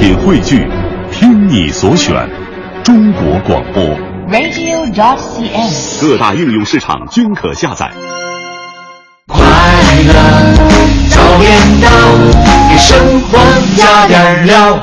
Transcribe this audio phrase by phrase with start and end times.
[0.00, 0.66] 品汇聚，
[1.12, 2.26] 听你所选，
[2.82, 3.84] 中国广播。
[4.30, 6.00] radio.cn。
[6.00, 7.90] 各大应用市场均可下载。
[9.26, 10.14] 快乐
[11.10, 11.52] 早点
[11.82, 11.90] 到，
[12.70, 13.38] 给生活
[13.76, 14.80] 加点料。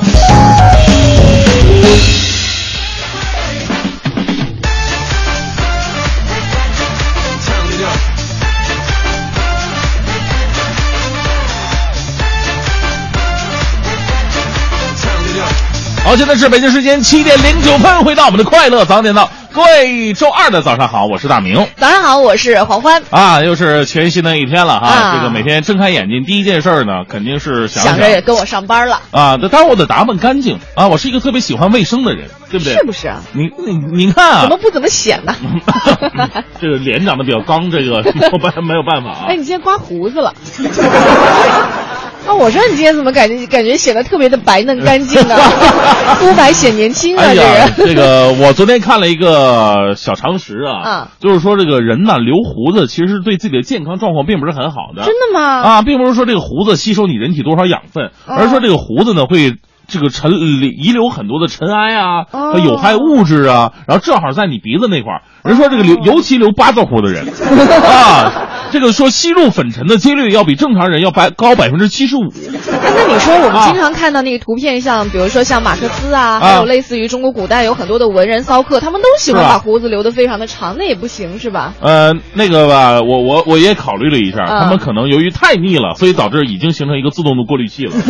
[16.07, 19.29] 好，现在是北京时间七点零九分，回到我们的快乐早点到。
[19.51, 23.03] 各位，周二的早上好，我是大明早上好，我是黄欢。
[23.09, 24.87] 啊，又是全新的一天了哈。
[24.87, 32.73] 啊这个每天睁开眼睛，第一件事儿呢，肯定是想想着也跟我上班了，啊，当然我得打扮干净啊，我是一个特别喜欢卫生的人，对不对？
[32.75, 33.21] 是不是啊？
[33.33, 35.35] 你你你看啊，怎么不怎么显呢？
[36.61, 39.35] 这个脸长得比较刚，这个 没有办没有办法啊哎，。
[39.35, 40.33] 你今天刮胡子了。
[42.27, 45.37] 啊，我说你今天怎么感觉感觉显得特别的白嫩干净啊，
[46.19, 47.87] 肤白显年轻啊，这哎呀，人。
[47.87, 55.03] 这个我昨天看了一个小常识啊，嗯就是说这个人呢留胡子其实对自己的健康状况并不是很好的。
[55.03, 55.61] 真的吗？
[55.61, 59.55] 啊，并不是说这个胡子吸收你人体多少养分，哦而是说这个胡子呢会
[59.87, 62.25] 这个尘遗留很多的尘埃啊、
[62.65, 65.21] 有害物质啊，然后正好在你鼻子那块儿。
[65.45, 67.25] 人说这个留，哦尤其留八字胡的人
[67.87, 68.31] 啊，
[68.71, 72.29] 这个说吸入粉尘的几率要比正常人要百高百分之七十五。
[72.71, 81.73] 哎那你说我们经常看到那个图片，像比如说像马克思啊，还有类似于中国古代有很多的文人骚客，他们都喜欢把胡子留得非常的长，那也不行是吧？
[81.81, 87.91] 呃，那个吧，我我我也考虑了一下，嗯他们可能由于太腻了，所以导致已经形成一个自动的过滤器了。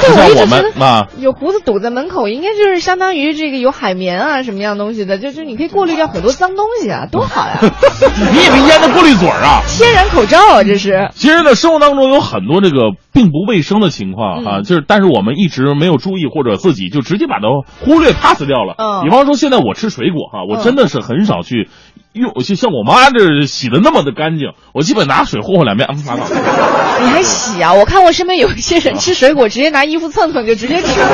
[0.00, 7.58] 对，像我们啊，有胡子堵在门口，应该就是相当于这个有海绵啊什么样东西的，就就你可以过滤掉很多脏东西啊，多好呀！
[8.32, 9.62] 你以为烟的过滤嘴儿啊？
[9.68, 11.10] 天然口罩啊，这是。
[11.14, 17.46] 其实呢，生活当中有很多这个并不卫生的情况啊，嗯就是但是我们一直没有注意，或者自己就直接把它
[17.80, 18.74] 忽略 pass 掉了。
[18.78, 21.68] 嗯比方说现在我吃水果哈、我真的是很少去
[22.12, 26.24] 用，就像我妈这洗的那么的干净，我基本拿水霍霍两遍，嗯，拉倒。
[27.00, 27.74] 你还洗啊？
[27.74, 31.08] 我看我身边有一些人吃水果，直接拿衣服蹭蹭就直接吃了。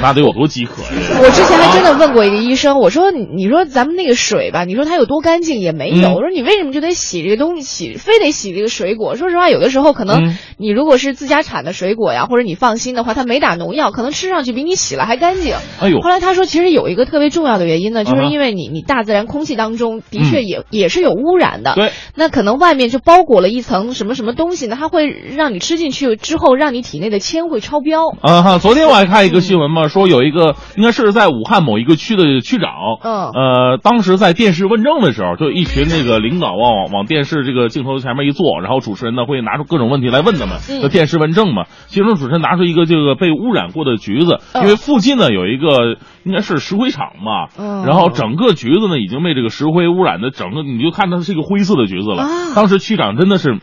[0.00, 0.88] 那得有多饥渴呀？
[1.22, 9.16] 我之前还真的问过一个医生，我说你你说咱们那个水吧，你说它有多干净也没有，嗯我说你为什么就得洗这个东西，洗非得洗这个水果？
[9.16, 15.54] 说实话，有的时候可能嗯你如果是自家产的水果呀，或者你放心的话，它没打农药，可能吃上去比你洗了还干净。
[15.80, 28.08] 哎呦后，来他说，其实有一个特别重要的原因呢，就是因为你你大自然空气当中的确嗯也、也是有污染的，对，那可能外面就包裹了一层什么什么东西呢，它会让你吃进去之后，让你体内的铅会超标。
[28.20, 32.70] 啊哈，昨天我还看一个新闻嘛，说有一个应该是在武汉某一个区的区长，
[33.02, 40.58] 嗯呃，当时在电视问政的时候，就一群那个领导往往往电视这个镜头前面一坐，然后主持人呢会拿出各种问题来问他们，
[40.90, 41.64] 电视问政嘛。
[41.86, 52.22] 其中主持人拿出一个这个被污染过的橘子，嗯因为附近呢有一个应该是石灰厂嘛，嗯然后整个橘子呢已经被这个石灰污染的，整个你就看它是一个灰色的橘子了。
[52.22, 53.58] 啊当时区长真的是。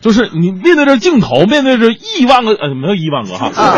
[0.00, 3.76] 就是你面对着镜头，面对着亿万个呃没有亿万个哈，啊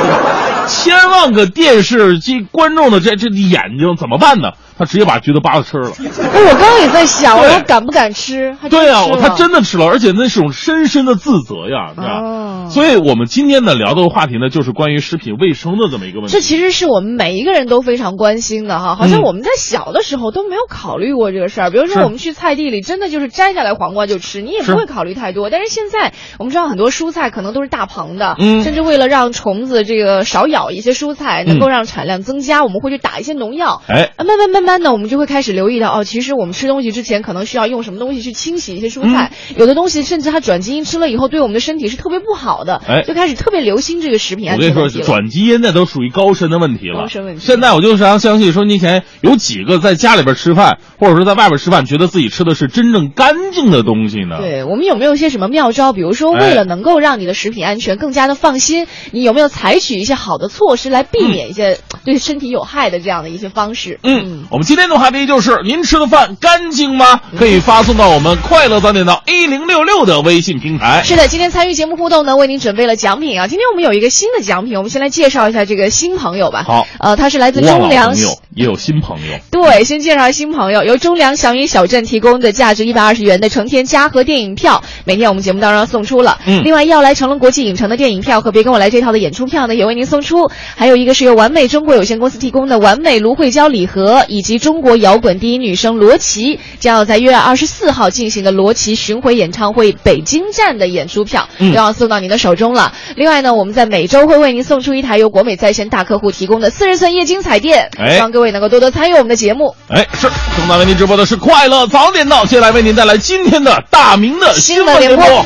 [0.66, 4.52] 千万个电视机观众的这这眼睛怎么办呢？
[4.78, 5.90] 他直接把橘子扒了吃了。
[5.98, 8.56] 哎，我刚刚也在想，我说敢不敢吃？
[8.70, 12.20] 对呀、吃了他真的吃了，而且那是种深深的自责呀，是吧？
[12.20, 12.41] 哦
[12.72, 16.32] 所以我们今天呢聊的话题呢，就是关于食品卫生的这么一个问题。
[16.32, 21.70] 这其实是我们每一个人都非常关心的哈，好像嗯我们在小的时候都没有考虑过这个事儿。
[21.70, 25.50] 比如说我们去菜地里，真的就是摘下来黄瓜就吃，你也不会考虑太多。
[25.50, 28.64] 但是现在我们知道很多蔬菜可能都是大棚的，嗯。
[28.64, 33.82] 甚至为了让虫子这个少咬一些蔬菜，能够让产量增加，我们会去打一些农药。
[33.86, 39.56] 哎，啊，慢慢慢慢的，我们就会开始留意到，哦，其实我们吃东西之前可能需要用什么东西去清洗一些蔬菜，嗯。
[39.58, 45.02] 有的东西甚至它转基因吃了以后对我们的身体是特别不好的，哎就开始特别留心这个食品安全我跟你说。
[45.02, 47.02] 转基因那都属于高深的问题了。
[47.02, 54.38] 高深问题现在我就非常相信，说你以前有几个在家里边吃饭，或者说在外边吃饭，觉得自己吃的是真正干净的东西呢？
[54.40, 55.92] 对我们有没有一些什么妙招？
[55.92, 64.00] 比如说，哎为了能够让你的食品安全更加的放心，你有没有采取一些好的措施来避免一些 对身体有害的这样的一些方式？
[64.02, 67.20] 嗯，我们今天的话题就是您吃的饭干净吗？
[67.38, 71.02] 可以发送到我们快乐早点到一零六六的微信平台。
[71.04, 73.46] 是的，今天参与节目互动呢，为您准备了奖品啊。
[73.46, 76.64] 今天我们有一个新的奖品，我们先来介绍一下这个新朋友吧。
[76.66, 78.16] 好呃，他是来自中粮
[78.54, 86.38] 也有新朋友，对，先介绍新朋友，由中粮祥云小镇提供的价值一百二十元的成天嘉禾电影票，每天我们节目当中要送出了。
[86.46, 90.50] 嗯另外，要来成龙国际影城的电影票和别跟我来这套的演出票呢，也为您送出。
[90.76, 94.62] 还有一个是由完美中国有限公司提供的完美芦荟胶礼盒，以及。
[94.62, 102.92] 中国摇滚第一女生罗琦将要在一月二十四号进行的罗琦巡回演唱会北京站的演出票，嗯又要送到您的手中了。
[103.14, 109.76] 另外呢，我们在每周会为您送出一台由国美在线大客户提供的四十寸液晶彩电，哎希望各位能够多多参与我们的节目。
[109.88, 115.44] 哎，是正在为您直播的是快乐早点到，接下来为您带来今天的大明的新闻联播。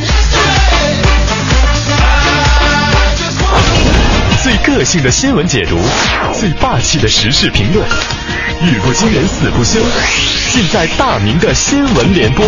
[4.43, 5.77] 最个性的新闻解读，
[6.33, 7.85] 最霸气的时事评论，
[8.63, 9.81] 语不惊人死不休，
[10.53, 12.47] 尽在大明的新闻联播。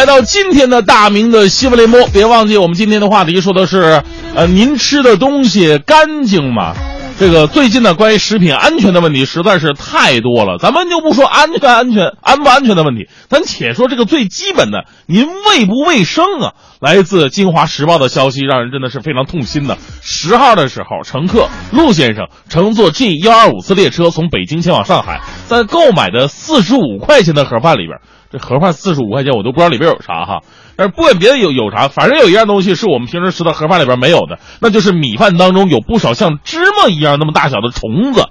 [0.00, 4.02] 来到今天的大明的新闻联播，别忘记我们今天的话题说的是，
[4.34, 6.74] 呃，您吃的东西干净吗？
[7.18, 16.54] 这个最近呢，关于食品安全的问题实在是太多了，咱们就不说安全、安全、安不安全的问题，咱且说这个最基本的，您卫不卫生啊？
[16.80, 19.76] 来自《京华时报》的消息，让人真的是非常痛心的。
[20.00, 27.98] 十号的时候，乘客陆先生乘坐 G 幺二五次列车从北京前往上海，在购买的四十五块钱的盒饭里边。
[28.32, 30.40] 这盒饭四十五块钱，我都不知道里边有啥哈。
[30.76, 38.26] 但是不管别的有有啥，反正有一样东西是我们平时吃的盒饭里边没有的，那就是米饭当中有不少像芝麻一样那么大小的虫子。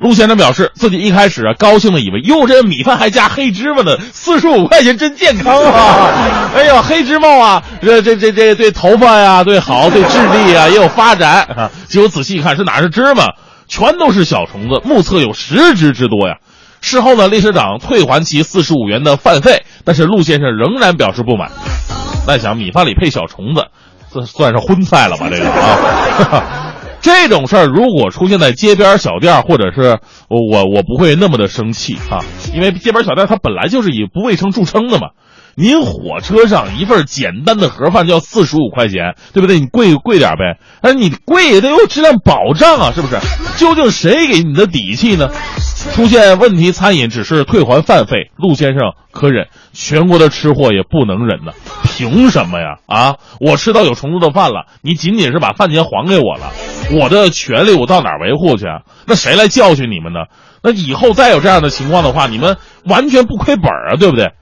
[0.00, 6.10] 陆先生表示，自己一开始啊高兴的以为，哟，这米饭还加黑芝麻呢，四十五块钱真健康啊！
[6.56, 11.70] 哎呦，黑芝麻啊，这这这这对头发呀，对好，对智力啊也有发展啊。
[11.86, 13.26] 结果仔细一看，是哪是芝麻？
[13.68, 16.38] 全都是小虫子，目测有十只之多呀。
[16.80, 21.50] 事后呢，列车长退还其四十五元的饭费，但是陆先生仍然表示不满。
[22.26, 23.66] 那想米饭里配小虫子，
[24.12, 25.28] 这算是荤菜了吧？
[25.30, 29.98] 这个啊， 这种事儿如果出现在街边小店，或者是
[30.28, 32.24] 我我不会那么的生气啊，
[32.54, 35.08] 因为街边小店它本来就是以不卫生著称的嘛。
[35.56, 39.58] 您火车上一份简单的盒饭就要四十五块钱，对不对？
[39.58, 43.18] 你贵贵点呗，但是你贵也得有质量保障啊，是不是？
[43.58, 45.28] 究竟谁给你的底气呢？
[45.92, 51.52] 出现问题，餐饮只是退还饭费，陆先生可忍，全国的吃货也不能忍呐。
[51.84, 52.76] 凭什么呀？
[52.86, 56.52] 啊，我吃到有虫子的饭了，你仅仅是把饭钱还给我了，
[56.92, 58.82] 我的权利我到哪维护去啊？
[59.06, 60.20] 那谁来教训你们呢？
[60.62, 64.32] 那以后再有这样的情况的话，你们完全不亏本啊，对不对？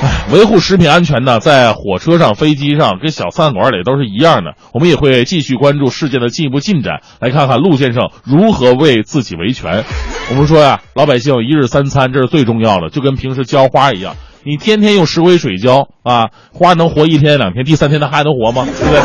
[0.32, 4.54] 维护食品安全呢，在火车上、飞机上跟小餐馆里都是一样的。
[4.72, 9.84] 我们也会继续关注事件的进一步进展，来看看陆先生如何为自己维权。
[10.30, 14.14] 我们说呀，老百姓一日三餐这是最重要的，就跟平时浇花一样，
[14.44, 18.64] 你天天用石灰水浇啊，花能活一天两天，第三天它还能活吗？
[18.78, 19.00] 对不对？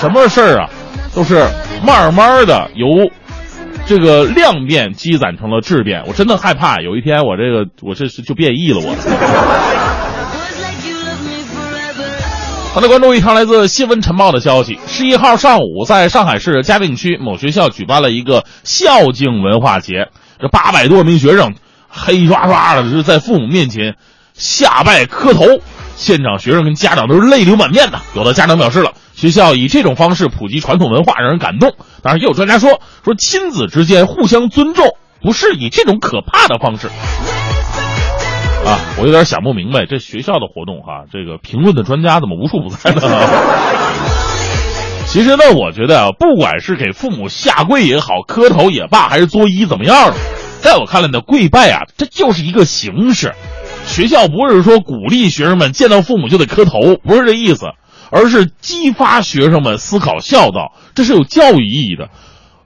[0.00, 0.70] 什么事儿啊，
[1.14, 1.46] 都是
[1.84, 3.10] 慢慢的由
[3.86, 6.02] 这个量变积攒成了质变。
[6.06, 10.05] 我真的害怕有一天我这个我这是就变异了我。
[12.76, 14.78] 好的，关注一条来自新闻晨报的消息。
[14.86, 21.54] 十一号上午，在上海市嘉定区某学校举办了一个孝敬文化节，这八百多名学生
[21.88, 23.96] 黑刷刷的是在父母面前
[24.34, 25.46] 下拜磕头，
[25.96, 27.98] 现场学生跟家长都是泪流满面的。
[28.14, 31.72] 有的家长表示了，学校以这种方式普及传统文化，让人感动。
[32.02, 34.84] 当然，也有专家说，说亲子之间互相尊重，
[35.22, 36.90] 不是以这种可怕的方式。
[38.66, 43.00] 啊，我有点想不明白，这学校的活动哈、这个评论的专家怎么无处不在呢？
[45.06, 50.16] 其实呢，我觉得啊，不管是给父母下跪也好，磕头也罢，还是作揖怎么样的，
[50.60, 53.34] 在我看来呢，跪拜啊，这就是一个形式。
[53.86, 57.66] 学校不是说鼓励学生们见到父母就得磕头，不是这意思，
[58.10, 62.08] 而是激发学生们思考孝道，这是有教育意义的。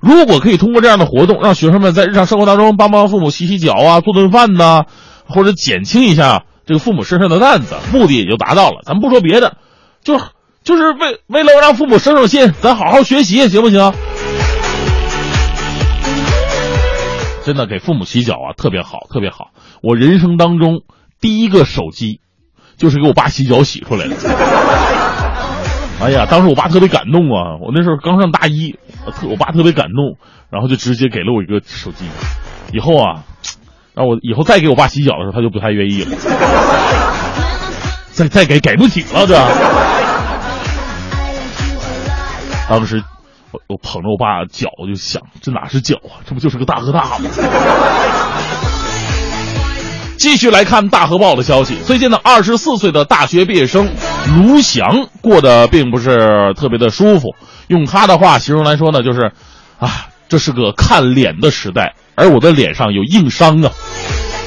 [0.01, 4.87] 如果可以通过这样的活动，让学生们在日常生活当中帮帮父母洗洗脚啊，做顿饭呐、
[5.31, 8.83] 或者减轻一下这个父母身上的担子， 目的也就达到了。
[8.85, 9.57] 咱不说别的，
[10.03, 10.19] 就
[10.63, 13.93] 就是为为了让父母省省心，咱好好学习，行不行？
[17.43, 19.51] 真的给父母洗脚啊，特别好，特别好。
[19.83, 20.83] 我人生当中
[21.21, 22.21] 第一个手机，
[22.77, 24.15] 就是给我爸洗脚洗出来的。
[26.01, 27.57] 哎呀，当时我爸特别感动啊！
[27.61, 28.79] 我那时候刚上大一，
[29.19, 30.17] 特我爸特别感动，
[30.51, 32.05] 然后就直接给了我一个手机。
[32.73, 33.25] 以后啊，
[33.95, 36.17] 让我以后再给我爸洗脚的时候，他就不太愿意了。
[38.13, 39.35] 再再给给不起了，这。
[42.69, 43.03] 当时
[43.51, 46.23] 我我捧着我爸脚，就想，这哪是脚啊？
[46.25, 47.31] 这不就是个大哥大吗？
[50.19, 53.89] 继续来看大河报的消息，最近呢，二十四岁的大学毕业生
[54.37, 57.35] 卢翔过得并不是特别的舒服。
[57.69, 59.33] 用他的话形容来说呢，就是
[59.79, 59.89] 啊，
[60.29, 63.73] 这是个看脸的时代，而我的脸上有硬伤啊，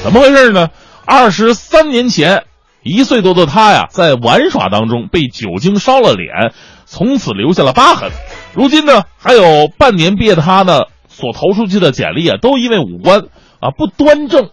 [0.04, 0.68] 怎么回事呢？
[1.04, 2.44] 二十三年前，
[2.84, 6.52] 一岁多的他呀，在玩耍当中被酒精烧了脸，
[6.84, 8.12] 从此留下了疤痕。
[8.54, 13.22] 如今呢，还有半年毕业的他呢，所投出去的简历啊，都因为五官
[13.58, 14.50] 啊不端正，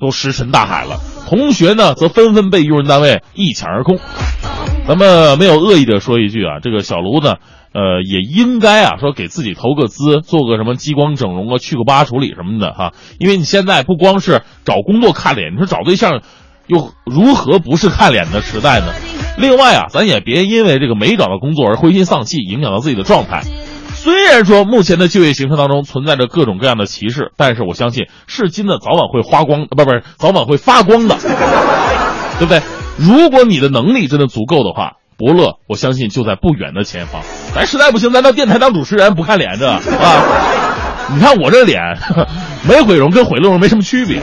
[0.00, 1.00] 都石沉大海了。
[1.28, 3.98] 同学呢，则纷纷被用人单位一抢而空。
[4.86, 7.34] 咱们没有恶意的说一句啊，这个小卢呢，
[7.72, 12.92] 呃，也应该啊，说给自己投个资，做个什么激光整容啊，去个疤处理什么的哈。
[13.18, 16.20] 因为你现在不光是找工作看脸，你说找对象
[16.66, 18.86] 又如何不是看脸的时代呢？
[19.38, 23.42] 另外啊，咱也别因为这个没找到工作而灰心丧气，影响到自己的状态。
[23.94, 31.16] 虽然说目前的就业形势当中存在着各种各样的歧视，但是我相信是金子早晚会花光，不不是早晚会发光的，
[32.38, 32.60] 对不对？
[32.98, 37.22] 如果你的能力真的足够的话，伯乐我相信就在不远的前方。
[37.54, 39.80] 咱实在不行，咱到电台当主持人，不看脸这啊？
[41.14, 41.80] 你看我这脸，
[42.66, 44.20] 没毁容跟毁了容没什么区别。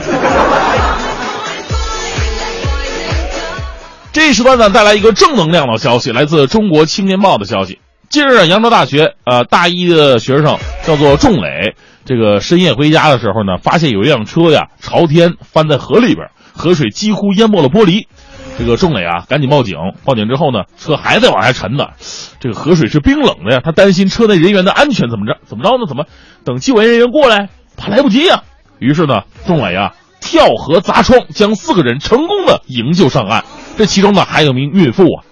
[4.12, 7.78] 这一时段呢，带来一个正能量的消息，来自《中国青年报》的消息。
[8.10, 18.04] 近日，扬州大学呃大一的学生叫做仲磊，这个深夜回家的时候呢，发现有一辆车呀朝天翻在河里边，河水几乎淹没了玻璃。
[18.60, 19.78] 这个仲磊啊，赶紧报警。
[20.04, 21.86] 报警之后呢，车还在往下沉呢，
[22.40, 25.38] 这个河水是冰冷的呀，他担心车内人员的安全，怎么着？
[25.46, 25.86] 怎么着呢？
[25.88, 26.04] 怎么
[26.44, 27.48] 等救援人员过来，
[27.78, 28.42] 怕来不及呀？
[28.78, 33.44] 于是呢，仲磊啊跳河砸窗，将四个人成功的营救上岸。
[33.78, 35.24] 这其中呢，还有名孕妇啊。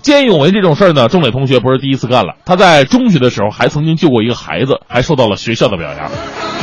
[0.00, 2.36] 见义勇为这种事儿呢，仲磊同学不是第一次干了。
[2.46, 6.10] 他在中学的时候还曾经救过一个孩子，还受到了学校的表扬。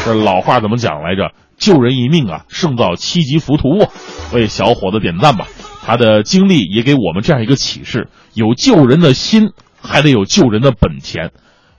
[0.04, 1.34] 这老话怎么讲来着？
[1.58, 3.90] 救人一命啊，胜造七级浮屠啊！
[4.34, 5.46] 为小伙子点赞吧。
[5.82, 11.32] 他的经历也给我们这样一个启示：有救人的心，还得有救人的本钱。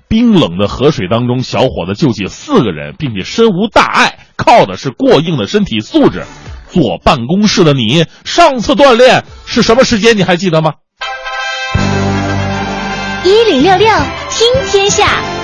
[0.09, 6.25] 冰冷的河水当中，小伙子救起四个人，并且身无大碍，靠的是过硬的身体素质。
[6.69, 10.17] 坐办公室的你，上次锻炼是什么时间？
[10.17, 10.73] 你还记得吗？
[13.25, 13.89] 一零六六
[14.31, 15.40] 听天下。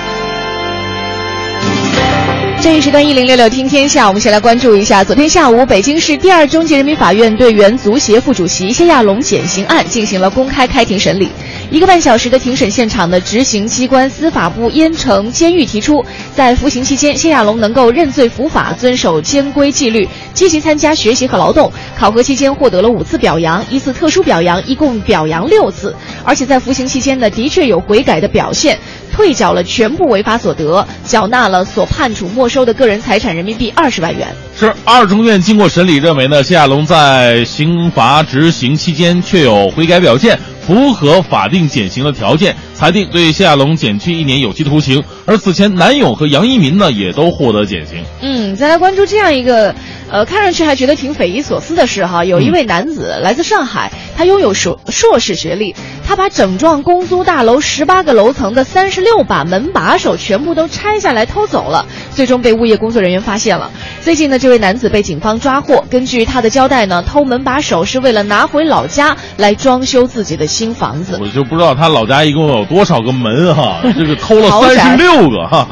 [2.67, 11.31] 这一时段一零六六听天下，我们先来关注一下，昨天下午，北京市第二中级人民法院对原足协副主席谢亚龙减刑案进行了公开开庭审理。
[11.69, 16.05] 一个半小时的庭审现场呢，执行机关司法部燕城监狱提出，
[16.35, 21.73] 在服刑期间，谢亚龙能够认罪伏法，遵守监规纪律，积极参加学习和劳动。
[21.99, 25.95] 考核期间获得了五次表扬，一次特殊表扬，一共表扬六次。
[26.25, 28.79] 而且在服刑期间呢，的确有悔改的表现。
[29.13, 34.29] 退缴了全部违法所得，缴纳了所判处没收的个人财产人民币二十万元。
[34.55, 45.03] 是二中院经过审理，认为呢，谢亚龙在刑罚执行期间确有悔改表现，符合法定减刑的条件，裁定对谢亚龙减去一年有期徒刑。
[45.25, 48.05] 而此前南勇和杨一民呢，也都获得减刑。
[48.21, 49.75] 嗯，再来关注这样一个。
[50.09, 55.75] 呃，看上去还觉得挺匪夷所思的事哈，有一位男子来自上海，他拥有硕硕士学历，
[56.07, 63.73] 他把整幢公租大楼十八个楼层的三十六把门把手全部都拆下来偷走了，最终被物业工作人员发现了。
[64.01, 65.85] 最近呢，这位男子被警方抓获。
[65.91, 71.19] 根据他的交代呢，偷门把手是为了拿回老家来装修自己的新房子。
[71.21, 75.67] 我就不知道他老家一共有多少个门哈， 这个偷了三十六个哈。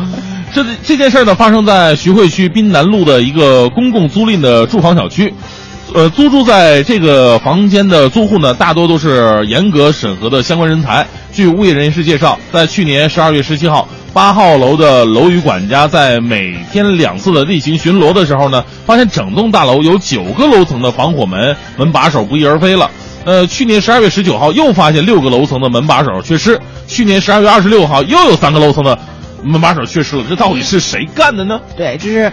[0.53, 5.35] 这这件事呢，发生在徐汇区滨南路的一个公共租赁的住房小区，
[5.93, 11.05] 呃，租住在这个房间的租户呢，大多都是严格审核的相关人才。
[11.33, 22.89] 据物业人士介绍，在去年十二月十七号，八号楼的楼宇管家在每天两次的例行巡逻的时候呢，发现整栋大楼有九个楼层的防火门门把手不翼而飞了。
[23.25, 26.61] 呃，去年十二月十九号又发现六个楼层的门把手缺失。
[26.87, 28.99] 去年十二月二十六号又有三个楼层的。
[29.47, 31.61] 门把手缺失了，这到底是谁干的呢？
[31.77, 32.33] 对，就是，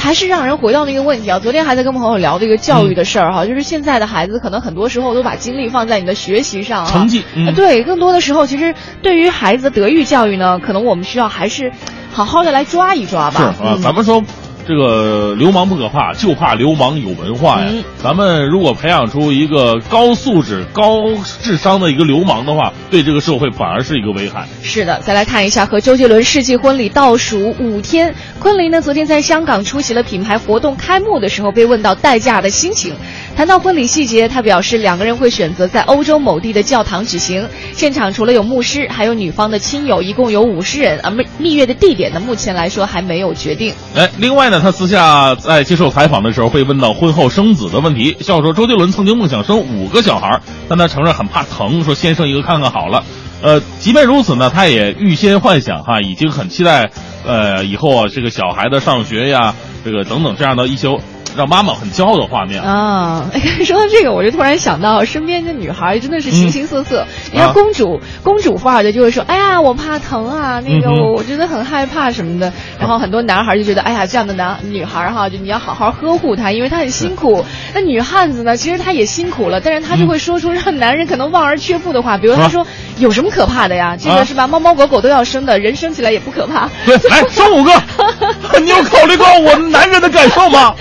[0.00, 1.36] 还是让人回到那个问题啊。
[1.40, 7.24] 昨天还在跟朋友聊这个教育的事儿哈，就是现在的孩子可能很多时候都把精力放在你的学习上，成绩。
[7.56, 8.72] 对，更多的时候其实
[9.02, 11.72] 对于孩子德育教育呢，可能我们需要还是
[12.12, 13.52] 好好的来抓一抓吧。
[13.58, 14.22] 是啊，咱们说。
[14.66, 17.70] 这个流氓不可怕，就怕流氓有文化呀。
[18.02, 24.46] 咱们如果培养出一个高素质、高智商的一个流氓的话，对这个社会反而是一个危害。
[24.62, 32.94] 是的，再来看一下和周杰伦世纪婚礼倒数五天，昆凌呢昨天在香港出席了品牌活动开幕的时候，被问到代驾的心情。
[33.36, 37.48] 谈到婚礼细节，他表示两个人会选择在欧洲某地的教堂举行。
[37.74, 41.00] 现场除了有牧师，还有女方的亲友，一共有五十人。
[41.02, 43.74] 而蜜蜜月的地点呢，目前来说还没有决定。
[43.96, 53.04] 哎，另外呢，他私下在接受采访的时候被问到婚后生子的问题，笑说周杰伦曾经梦想生五个小孩，但他承认很怕疼，说先生一个看看好了。
[53.42, 56.88] 呃，即便如此呢，他也预先幻想哈，已经很期待
[57.26, 60.88] 呃，以后啊，这个小孩的上学呀，这个等等这样的一些
[61.36, 62.62] 让妈妈很骄傲的画面。
[62.62, 63.26] 啊，
[63.64, 67.06] 说到这个，我就突然想到，身边的女孩真的是形形色色。
[67.32, 82.66] 你看公主，公主范儿的就会说：“哎呀，我怕疼啊，那个嗯我我觉得很害怕什么的。”然后很多男孩就觉得：“哎呀，这样的男女孩哈，就你要好好呵护她，因为她很辛苦。”那女汉子呢，其实她也辛苦了，但是她就会说出让男人可能望而却步的话，比如她说
[82.98, 83.96] ：“有什么可怕的呀？
[84.00, 84.46] 这啊个是吧？
[84.46, 87.72] 猫猫狗狗都要生的，人生起来也不可怕。”对，来生五个，
[88.60, 90.74] 你有考虑过我们男人的感受吗？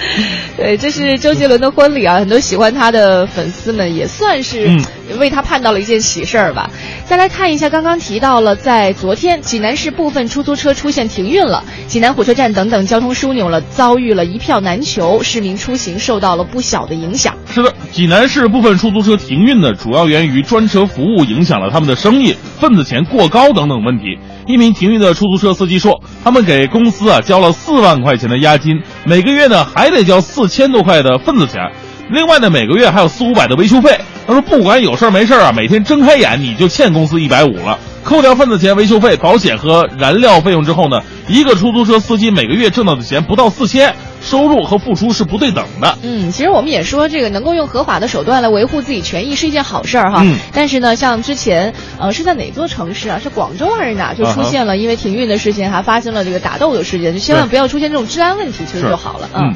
[0.57, 4.83] 对，这是周杰伦的婚礼啊，很多喜欢他的粉丝们也算是嗯
[5.19, 6.69] 为他盼到了一件喜事儿吧。
[7.07, 17.35] 再来看一下，刚刚提到了，在昨天济南市部分出租车出现停运了，济南火车站等等交通枢纽了，遭遇了一票难求，市民出行受到了不小的影响。
[17.45, 24.17] 是的，济南市部分出租车停运呢，主要源于专车服务影响了他们的生意、份子钱过高等等问题。
[24.47, 31.61] 一名停运的出租车司机说，他们给公司啊交了四万块钱的押金，每个月呢还得交四千多块的份子钱，
[32.09, 33.99] 另外呢每个月还有四五百的维修费。
[34.25, 37.77] 他说不管有事儿没事儿啊，每天睁开眼你就欠公司一百五了。
[38.03, 45.97] 扣掉份子钱、维修费、保险和燃料费用之后呢，一个出租车司机每个月挣到的钱不到四千，收入和付出是不对等的。
[46.03, 50.21] 嗯，其实我们也说，这个能够用合法的手段来维护自己权益是一件好事儿哈。
[50.23, 53.19] 嗯但是呢，像之前呃是在哪座城市啊？
[53.23, 54.13] 是广州还是哪？
[54.13, 59.29] 就出现了因为停运的事情，还发生了这个打斗的事件，就千万不要出现这种治安问题，其实就好了。
[59.33, 59.55] 嗯。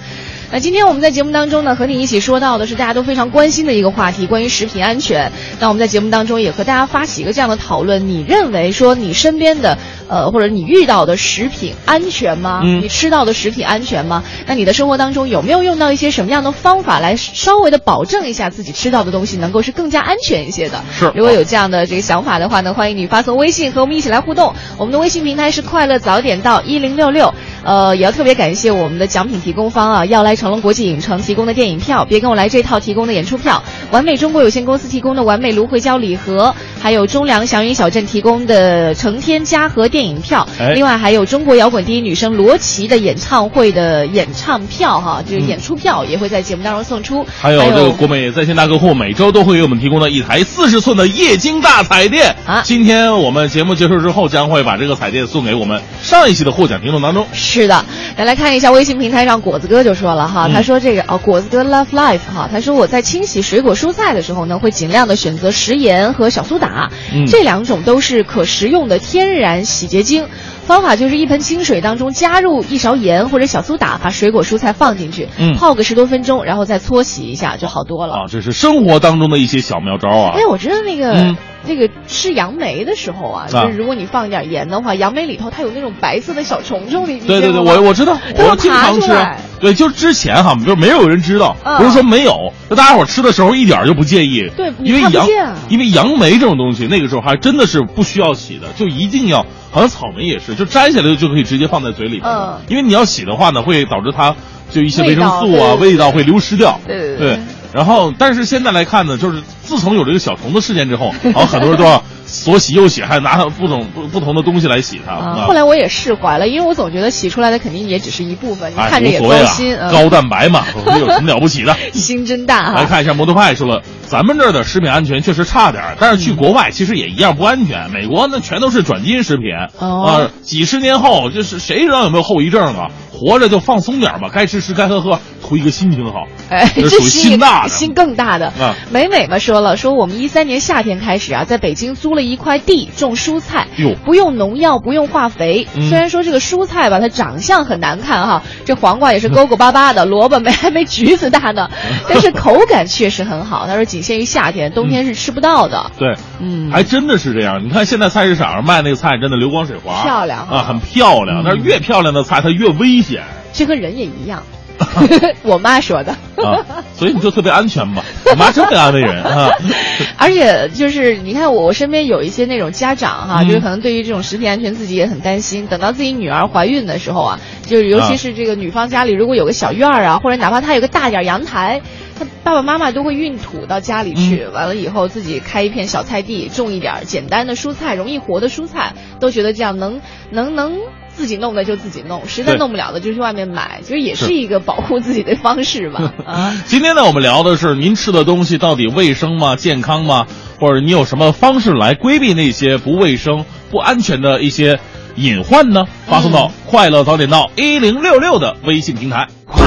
[0.50, 5.32] 那今天我们在节目当中呢，和你一起说到的是大家都非常关心的一个话题，关于食品安全。
[5.60, 9.78] 那我们在节目当中也和大家发起一个这样的讨论：你认为说你身边的
[10.08, 12.62] 呃或者你遇到的食品安全吗？
[12.64, 14.24] 嗯你吃到的食品安全吗？
[14.46, 20.82] 那你的生活当中有没有用到一些什么样的方法来稍微的保证一下自己吃到的东西能够是更加安全一些的？
[20.98, 24.54] 是如果有这样的这个想法的话呢，欢迎你发送微信和我们一起来互动。
[24.78, 27.34] 我们的微信平台是快乐早点到一零六六。
[27.68, 40.72] 呃，也要特别感谢我们的奖品提供方啊，要来成龙国际影城提供的电影票，别跟我来这套提供的演出票，完美中国有限公司提供的完美芦荟胶礼盒，还有中粮祥云小镇提供的成天嘉禾电影票，哎。
[40.76, 52.34] 另外还有中国摇滚第一女生罗琦的演唱会的演唱票哈，就是演出票也会在节目当中送出，还有这个国美在线大客户每周都会给我们提供的一台四十寸的液晶大彩电。
[52.46, 52.62] 啊。
[52.64, 57.26] 今天我们节目结束之后，将会把这个彩电送给我们上一期的获奖听众当中。
[57.34, 57.86] 是的，
[58.18, 70.26] 来来看一下微信平台上果子哥就说了哈，嗯他说这个哦，果子哥 Love Life 哈，他说我在清洗水果蔬菜的时候呢，会尽量的选择食盐和小苏打，嗯这两种都是可食用的天然洗洁精。
[70.66, 78.14] 方法就是一盆清水当中加入一勺盐或者小苏打，把水果蔬菜放进去，嗯泡个十多分钟，然后再搓洗一下就好多了。
[78.14, 80.46] 啊，这是生活当中的一些小妙招啊哎，。
[80.50, 81.38] 我知道那个、嗯
[81.68, 83.66] 那个吃杨梅的时候啊，啊。
[83.66, 89.12] 就是如果你放一点盐的话，杨梅里头它有那种白色的小虫虫，你你对对对，我我知道，我经常吃。
[89.60, 91.78] 对，就是之前哈，就没有人知道，嗯。
[91.78, 94.50] 不是说没有，就大家伙吃的时候一点儿就不介意。
[94.56, 95.28] 对因为杨
[95.70, 102.22] 因为杨梅这种东西，那个时候还真的是不需要洗的，就一定要，好像草莓也是，就摘下来就可以直接放在嘴里。
[102.24, 102.60] 嗯。
[102.68, 104.36] 因为你要洗的话呢，会导致它
[104.72, 106.80] 就一些维生素啊，味道会流失掉。
[106.86, 107.18] 对对对。
[107.18, 107.40] 对
[107.74, 115.14] 然后，但是现在来看呢，就是自从有这个小虫子事件之后，然后很多人都要左洗右洗，还拿不同不不同的东西来洗它。
[115.14, 121.76] 啊，后来我也释怀了，因为我总觉得洗出来的肯定也只是一部分，你哎，看着也无所谓高蛋白嘛，我说有什么了不起的？
[121.94, 122.74] 心真大哈。
[122.74, 127.90] 来看一下摩托派说了，咱们这儿的食品安全确实差点，但是去国外其实也一样不安全。
[127.92, 129.46] 美国那全都是转基因食品，
[129.80, 132.88] 哦啊，几十年后就是谁知道有没有后遗症啊？
[133.12, 136.28] 活着就放松点儿吧，该吃吃，该喝喝，图一个心情好。
[136.52, 138.48] 哎，这属于心心大的心更大的。
[138.60, 145.66] 啊美美嘛说了，说我们一三年夏天开始啊，在北京租了一块地种蔬菜哟，不用农药，不用化肥。
[145.76, 151.70] 嗯虽然说这个蔬菜吧，它长相很难看哈，这黄瓜也是勾勾巴巴的， 萝卜没还没橘子大呢，
[152.10, 153.66] 但是口感确实很好。
[153.68, 155.92] 他说仅限于夏天，冬天是吃不到的。
[155.98, 157.64] 对，嗯，还真的是这样。
[157.64, 161.44] 你看现在菜市场上卖那个菜，真的流光水滑，漂亮啊，很漂亮。
[161.44, 164.42] 嗯但是越漂亮的菜，它越危险这跟人也一样。
[165.44, 166.16] 我妈说的。
[166.38, 168.04] 啊，所以你就特别安全嘛。
[168.30, 169.50] 我妈真会安慰人啊。
[170.18, 175.66] 而且就是你看我我身边有一些那种家长哈、嗯就是可能对于这种食品安全自己也很担心。
[175.66, 181.82] 等到自己女儿怀孕的时候啊，就是尤其是这个女方家里如果有个小院儿啊，或者哪怕她有个大点儿阳台，
[182.20, 190.78] 她爸爸妈妈都会运土到家里去，嗯完了以后自己开一片小菜地，种一点儿简单的蔬菜，容易活的蔬菜，都觉得这样能能能。
[191.18, 196.14] 自己弄的就自己弄，实在弄不了的就去外面买，其实也是是一个保护自己的方式吧。
[196.26, 199.56] 啊，今天呢，我们聊的是您吃的东西到底卫生吗？
[199.56, 200.28] 健康吗？
[200.60, 204.80] 或者你有什么方式来规避那些不卫生、不安全的一些
[205.16, 205.86] 隐患呢？
[206.06, 209.28] 发送到“快乐早点到一零六六”的微信平台。
[209.46, 209.66] 快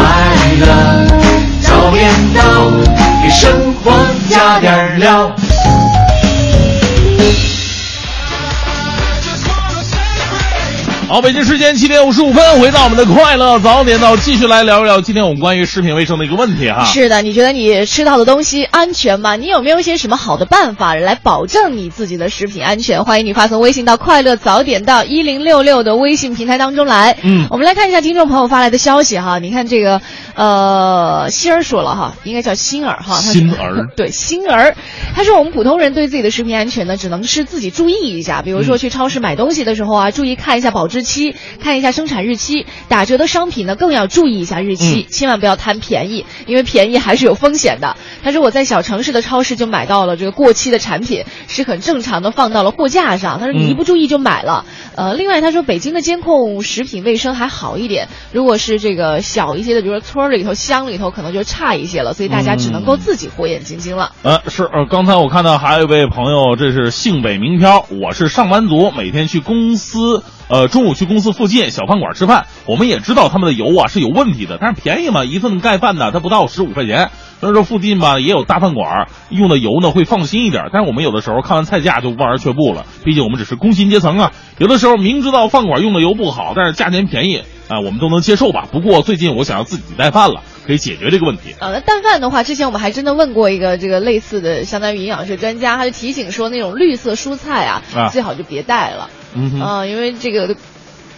[0.61, 0.67] 乐
[1.63, 2.71] 早点到，
[3.23, 3.91] 给生活
[4.29, 5.35] 加点料。
[11.11, 16.85] 好，北京时间七点五十五分，回到我们的快乐早点到，继续来聊一聊今天我们关于食品卫生的一个问题哈。
[16.85, 19.35] 是的，你觉得你吃到的东西安全吗？
[19.35, 23.05] 你有没有一些什么好的办法来保证你自己的食品安全？
[23.05, 27.17] 欢迎你发送微信到“快乐早点到一零六六”的微信平台当中来。
[27.25, 29.41] 嗯我们来看一下听众朋友发来的消息哈。
[29.41, 30.01] 你看这个，
[30.37, 33.17] 呃，心儿说了哈，应该叫心儿哈。
[33.17, 34.77] 心儿 对心儿，
[35.17, 47.97] 他说我们普通人对自己的食品安全呢，只能是自己注意一下，比如说去超市买东西的时候啊，注意看一下保质期，看一下生产日期，打折的商品呢更要注意一下日期，千万不要贪便宜，因为便宜还是有风险的。
[48.23, 53.39] 他说我在小城市的超市就买到了这个过期的产品，是很正常的放到了货架上。
[53.39, 54.65] 他说你一不注意就买了。
[54.97, 64.13] 呃，另外他说北京的监控食品卫生还好一点，如果是这个小一些的，比如说村儿里头、乡里头，可能就差一些了，所以大家只能够自己火眼金睛了。
[64.23, 72.47] 呃，是呃，刚才我看到还有一位朋友，这是姓北名飘，我是上班族，每天去公司，呃，中午去公司附近小饭馆吃饭。
[72.67, 77.11] 我们也知道他们的油啊是有问题的，但是便宜嘛，一份盖饭呢，它不到十五块钱。
[77.39, 80.65] 所以说附近吧也有大饭馆，用的油呢会放心一点。
[80.73, 84.33] 但是我们有的时候看完菜价就望而却步了，毕竟我们只是工薪阶层啊。
[84.59, 88.67] 有的时候明知道饭馆用的油不好，但是价钱便宜啊、我们都能接受吧。
[88.73, 91.55] 不过最近我想要自己带饭了，可以解决这个问题。
[91.61, 99.61] 啊，那淡饭的话，之前我们还真的问过一个这个类似的，相当于营养学专家，他就提醒说，那种绿色蔬菜啊，啊最好就别带了，嗯哼。
[99.63, 100.55] 嗯、因为这个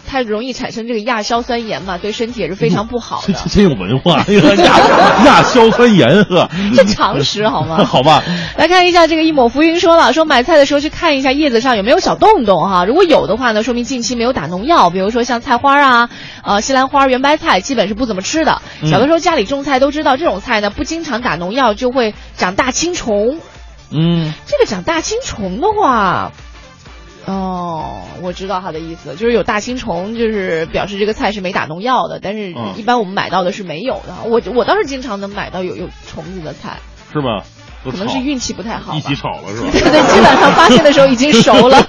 [0.07, 3.33] 太容易产生这个亚硝酸盐嘛，对身体也是非常不好的。
[3.33, 7.83] 这这真有文化，亚 亚硝酸盐呵， 这常识好吗？
[7.87, 8.22] 好吧，
[8.59, 16.11] 来看一下这个一抹浮云说了，说买菜的时候去看一下叶子上有没有小洞洞哈，如果有的话呢，说明近期没有打农药，比如说像菜花啊、
[16.44, 18.61] 呃西兰花、圆白菜，基本是不怎么吃的。
[18.83, 23.38] 嗯小的时候家里种菜都知道，这种菜呢不经常打农药就会长大青虫。
[23.94, 26.33] 嗯，这个长大青虫的话，
[27.26, 34.14] 哦，我知道他的意思，就是有大青虫，就是表示这个菜是没打农药的，但是嗯一般我们买到的是没有的。
[34.24, 36.78] 我我倒是经常能买到有有虫子的菜，
[37.12, 37.42] 是吗？
[37.85, 38.94] 可能是运气不太好。
[38.94, 39.68] 一起炒了是吧？
[39.72, 41.85] 对 对，基本上发现的时候已经熟了，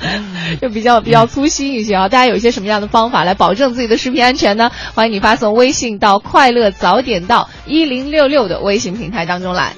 [0.60, 2.08] 就比较比较粗心一些啊。
[2.10, 4.70] 大家有一些什么样的方法来保证自己的食品安全呢？
[4.94, 9.72] 欢迎你发送微信到“快乐早点到一零六六”的微信平台当中来。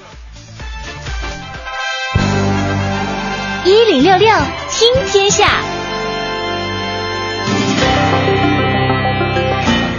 [3.65, 4.35] 一零六六
[4.83, 5.63] 听天下，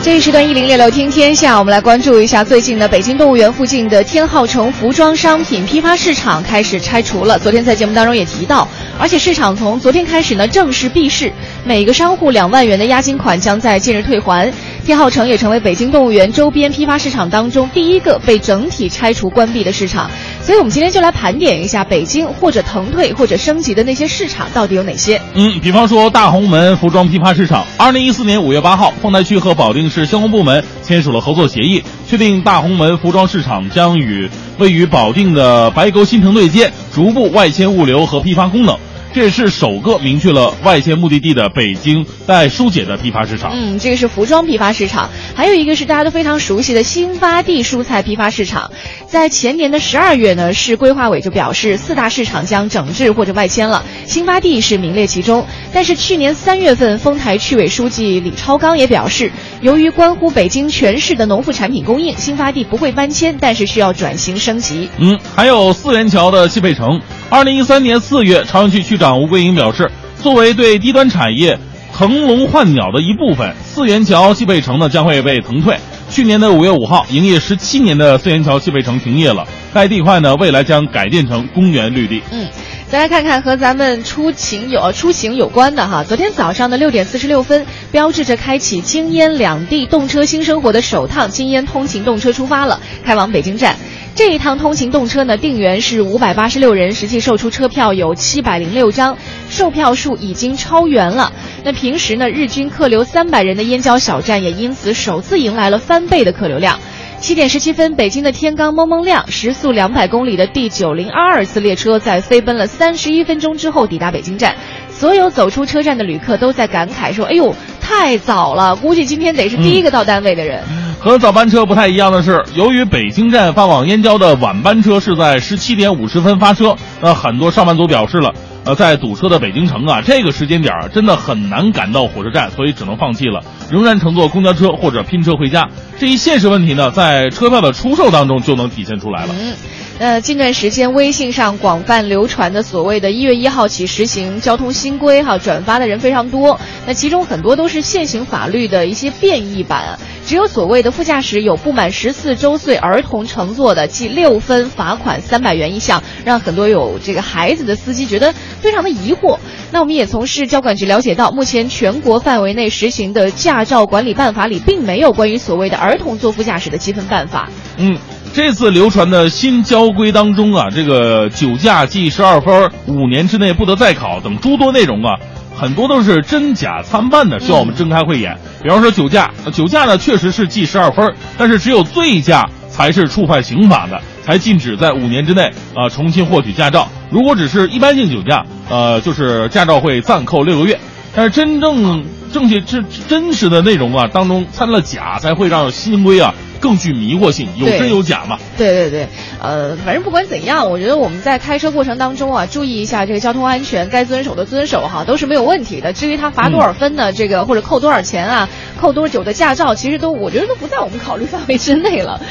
[0.03, 7.39] 这一时段一零六六听天下，我们来关注一下最近的北京动物园附近的天浩城服装商品批发市场开始拆除了。
[7.39, 8.67] 昨天在节目当中也提到，
[8.99, 11.31] 而且市场从昨天开始呢正式闭市，
[11.63, 14.51] 每个商户两万元的押金款将在近日退还。
[14.85, 20.11] 天浩城也成为北京动物园周边批发市场当中第一个被整体拆除关闭的市场。
[20.41, 25.21] 所以，我们今天就来盘点一下北京或者腾退或者升级的那些市场到底有哪些。
[25.35, 38.77] 嗯，比方说大红门服装批发市场，二零一四年五月八号，丰台区和保定市相关部门签署了合作协议，确定大红门服装市场将与位于保定的白沟新城对接，逐步外迁物流和批发功能。
[39.13, 43.51] 这也是首个明确了外迁目的地的北京带疏解的批发市场。
[43.53, 48.71] 嗯，这个是服装批发市场，还有一个是大家都非常熟悉的新发地蔬菜批发市场。
[49.07, 55.45] 在前年的十二月呢，市规划委就表示，四大市场将整治或者外迁了，新发地是名列其中。
[55.71, 64.89] 但是去年三月份，丰台区委书记李超刚也表示，由于关乎北京全市的农副产品供应，新发地不会搬迁，但是需要转型升级。
[64.97, 66.99] 嗯，还有四元桥的西配城。
[67.29, 69.89] 二零一三年四月，朝阳区区长吴桂英表示，
[70.21, 71.57] 作为对低端产业
[71.91, 75.75] 腾笼换鸟的一部分，四元桥汽配城呢将会被腾退。
[76.09, 82.21] 去年的五月五号，营业十七年的四元桥汽配城停业了，该地块呢未来将改建成公园绿地。
[82.31, 82.47] 嗯，
[82.93, 86.03] 再来看看和咱们出行有出行有关的哈。
[86.03, 93.77] 昨天早上的六点四十六分，标志着开启京烟两地动车新生活的首趟京烟通勤动车出发了，开往北京站。
[94.13, 99.17] 这一趟通勤动车呢，定员是五百八十六人，实际售出车票有七百零六张，
[99.49, 101.33] 售票数已经超员了。
[101.63, 106.79] 那平时呢，日均客流三百人的燕郊小站也因此首次迎来了翻倍的客流量。
[107.23, 114.57] 七点十七分，北京的天刚蒙蒙亮时速两百公里的 D 九零二二次列车在飞奔了三十一分钟之后抵达北京站，
[114.89, 120.61] 所有走出车站的旅客都在感慨说：“哎呦，太早了，估计今天得是第一个到单位的人。
[120.99, 128.33] 和早班车不太一样的是，由于北京站发往燕郊的晚班车是在十七点五十分发车，那很多上班族表示了，
[128.65, 135.69] 呃，在堵车的北京城啊，这个时间点真的很难赶到火车站，所以只能放弃了，仍然乘坐公交车或者拼车回家。
[135.99, 139.35] 这一现实问题呢，在车票的出售当中就能体现出来了。
[139.37, 139.53] 嗯，
[140.03, 146.59] 呃，近段时间微信上广泛流传的所谓的一月一号起实行交通新规哈，转发的人非常多。
[146.85, 159.39] 那其中很多都是现行法律的一些变异版，只有所谓的副驾驶有不满十四周岁儿童乘坐的，记六分，罚款三百元一项，让很多有这个孩子的司机觉得非常的疑惑。
[159.71, 167.49] 那我们也从市交管局了解到，目前全国范围内实行的驾照管理办法里，并没有关于所谓的儿童坐副驾驶的积分办法。
[167.77, 167.97] 嗯，
[168.33, 175.15] 这次流传的新交规当中啊，这个酒驾记十二分，五年之内不得再考等诸多内容啊，
[175.55, 178.35] 很多都是真假参半的，需要我们睁开慧眼。
[178.63, 186.89] 比方说酒驾，酒驾呢确实是记十二分，但是只有醉驾才是触犯刑法的，才禁止在五年之内啊、重新获取驾照。
[187.11, 190.79] 如果只是一般性酒驾，呃，就是驾照会暂扣六个月。
[191.15, 198.39] 但是真正正确真真实的内容啊，当中掺了假，才会让新规啊更具迷惑性，有真有假嘛。
[198.57, 199.07] 对对对，
[199.43, 205.91] 呃，反正不管怎样，我觉得我们在开车过程当中啊，注意一下这个交通安全，该遵守的遵守哈，都是没有问题的。
[205.91, 207.11] 至于他罚多少分呢？
[207.11, 208.47] 这个 或者扣多少钱啊，
[208.79, 212.21] 扣多久的驾照，其实都我觉得都不在我们考虑范围之内了。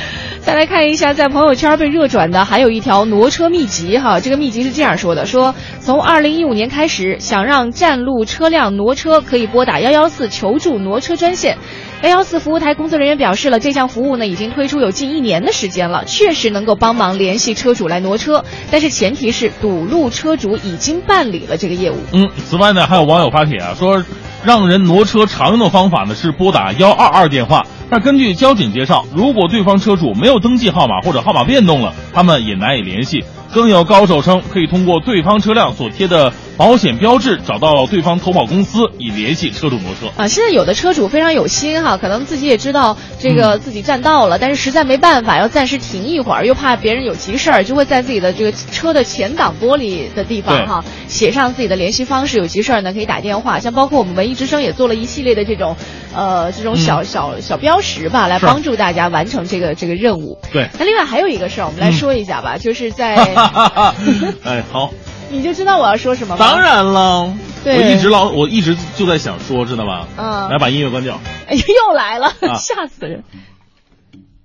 [0.40, 11.58] 再来看一下，在朋友圈被热转的还有一条挪车秘籍哈，这个秘籍是这样说的：说 从二零一五年开始，想让占路车辆挪车，可以拨打幺幺四求助挪车专线。
[12.02, 21.96] 幺幺四服务台工作人员表示了，这项服务呢已经推出有近一年的时间了，确实能够帮忙联系车主来挪车，但是前提是堵路车主已经办理了这个业务。
[22.12, 24.04] 嗯，此外呢，还有网友发帖啊，说
[24.44, 27.66] 让人挪车常用的方法呢是拨打幺二二电话。
[27.90, 33.22] 但根据交警介绍，如果对方车主没有登记号码或者号码变动了，他们也难以联系。
[33.52, 40.06] 更有高手称，可以通过对方车辆所贴的保险标志找到对方投保公司，以联系车主挪车。
[40.16, 53.58] 啊，现在有的车主非常有心哈，可能自己也知道这个自己占道了，但是实在没办法，要暂时停一会儿，又怕别人有急事儿，就会在自己的这个车的前挡玻璃的地方哈写上自己的联系方式，有急事儿呢可以打电话。
[53.58, 55.74] 像包括我们文艺之声也做了一系列的这种，
[56.14, 60.38] 呃，这种小、小小标识吧，来帮助大家完成这个这个任务。
[60.52, 61.92] 对，那另外还有一个事儿，我们来嗯。
[61.92, 63.16] 说一下吧，就是在
[64.44, 64.92] 哎，好，
[65.32, 66.44] 你就知道我要说什么吗？
[66.46, 67.32] 当然了，
[67.64, 70.06] 对我一直老我一直就在想说，知道吗？
[70.16, 71.18] 嗯来把音乐关掉，
[71.48, 73.24] 哎呀，又来了，啊 吓死人！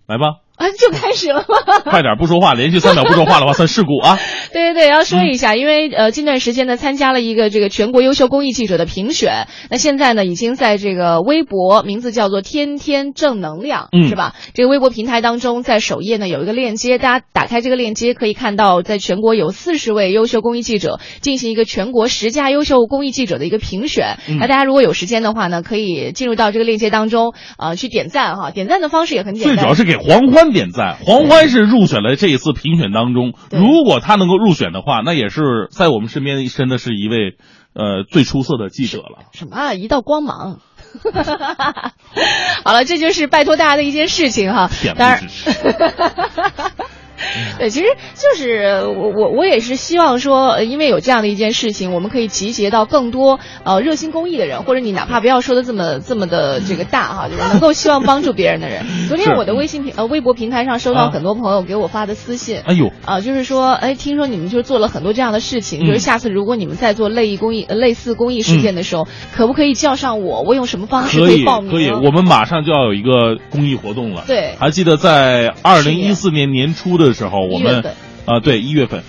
[0.07, 1.81] 来吧，啊，就开始了吗？
[1.85, 4.17] 快点不说话，连续三秒不说话的话算事故啊。
[4.51, 14.33] 对对对，要说一嗯下，因为呃，近段时间呢，参加了一个这个全国优秀公益记者的评选，那现在呢，已经在这个微博名字叫做“天天正能量”，嗯是吧？
[14.55, 24.17] 这个微博平台当中，在首页呢有一个链接，大家打开这个链接，可以看到，在全国有四十位优秀公益记者进行一个全国十佳优秀公益记者的一个评选。
[24.27, 28.49] 嗯那大家如果有时间的话呢，可以进入到这个链接当中，呃，去点赞哈。
[28.49, 37.37] 点赞的方式也很简单，最主要是给黄欢点赞，黄欢是入选了这一次评选当中，如果他能够入选的话，那也是在我们身边真的是一位
[37.73, 39.25] 呃最出色的记者了。
[39.31, 39.73] 什么啊？
[39.73, 40.59] 一道光芒。
[42.63, 44.69] 好了，这就是拜托大家的一件事情哈。
[44.71, 45.51] 恬当然不知，耻。
[47.59, 58.85] 对，其实就是我我我也是希望说，呃因为有这样的一件事情，我们可以集结到更多呃热心公益的人，或者你哪怕不要说的这么这么的这个大哈，就是能够希望帮助别人的人。
[59.07, 70.41] 昨天我的微信平呃微博平台上收到啊很多朋友给我发的私信，哎呦，啊，就是说，哎，听说你们就是做了很多这样的事情，嗯就是下次如果你们在做类公益、呃类似公益事件的时候，可不可以叫上我？
[70.43, 71.71] 我用什么方式可以报名？
[71.71, 74.23] 可以，我们马上就要有一个公益活动了。
[74.27, 77.83] 对还记得在二零一四年年初的时候，我们
[78.25, 79.03] 啊对一月份，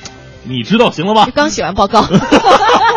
[0.45, 1.29] 你知道行了吧？
[1.35, 2.07] 刚写完报告。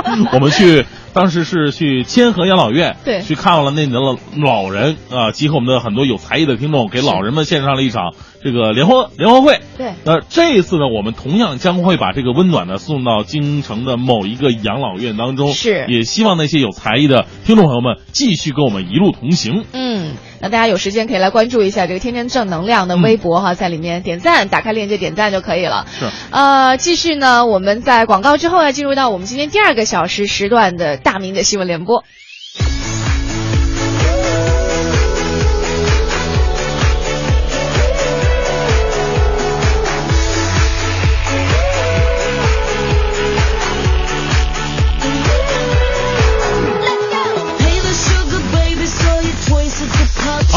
[0.33, 9.59] 我们去，当时是去千和养老院，对去看望了那里的老老人啊，集合我们的很多有才艺的听众，给老人们献上了一场这个联欢联欢会。
[9.77, 19.65] 对，那这一次呢，我们同样将会把这个温暖呢送到京城的某一个养老院当中，是也希望那些有才艺的听众朋友们继续跟我们一路同行。
[19.73, 25.85] 嗯，那大家有时间可以来关注一下这个天天正能量的微博哈，在里面点赞，打开链接点赞就可以了。
[25.99, 32.03] 是，呃，继续呢，我们在广告之后要进入到我们今天第二个小时时段的大明的新闻联播。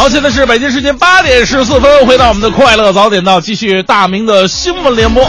[0.04, 5.24] 好，现在是北京时间八点十四分，回到我们的快乐早点到，继续大明的新闻联播。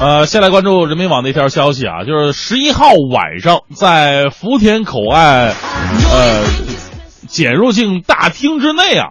[0.00, 5.54] 呃，先来关注人民网的一条消息啊，就是十一号晚上在福田口岸，
[6.10, 6.46] 呃，
[7.28, 9.08] 检入境大厅之内啊，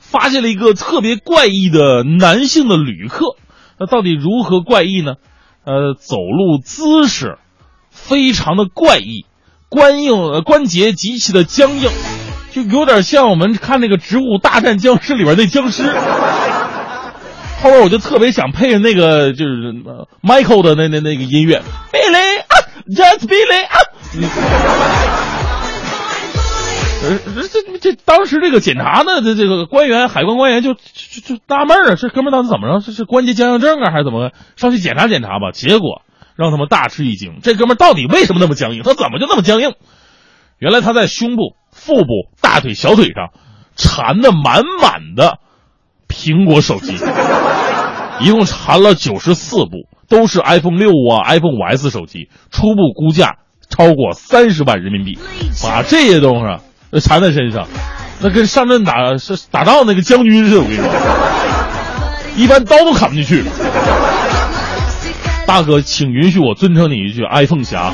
[0.00, 3.36] 发现了一个特别怪异的男性的旅客。
[3.80, 5.14] 那到底如何怪异呢？
[5.64, 7.38] 呃，走路姿势
[7.90, 9.24] 非常的怪异，
[9.70, 11.90] 关硬关节极其的僵硬，
[12.56, 15.82] 就有点像我们看那个《植物大战僵尸》里边那僵尸。
[17.60, 21.60] 后边我就特别想配上那个就是、呃 Michael 的那那那个音乐
[21.92, 22.56] ，Billy 啊
[22.88, 23.76] ，Just Billy 啊。
[27.04, 27.18] 呃，
[27.52, 30.80] 这这当时这个检查呢，这这个官员海关官员就就
[31.22, 32.86] 就纳闷儿啊，这哥们儿到底怎么着？
[32.86, 34.30] 这是关节僵硬症啊，还是怎么？
[34.56, 35.50] 上去检查检查吧。
[35.52, 36.00] 结果
[36.36, 38.82] 让他们大吃一惊，这哥们儿到底为什么那么僵硬？
[38.82, 39.74] 他怎么就那么僵硬？
[40.58, 41.54] 原来他在胸部、
[41.86, 43.30] 腹部、大腿、小腿上
[43.76, 45.38] 缠的满满的
[46.08, 46.98] 苹果手机，
[48.18, 53.36] 一共缠了九十四部，都是 iPhone 六啊、iPhone 五 S 手机，初步估价
[53.70, 55.16] 超过三十万人民币。
[55.62, 56.60] 把这些东西。
[57.00, 57.66] 缠在身上，
[58.20, 60.60] 那跟上阵打是打仗那个将军似的。
[60.62, 60.86] 我跟你说，
[62.36, 63.44] 一般刀都砍不进去。
[65.46, 67.92] 大哥，请允许我尊称你一句 “iPhone 侠”。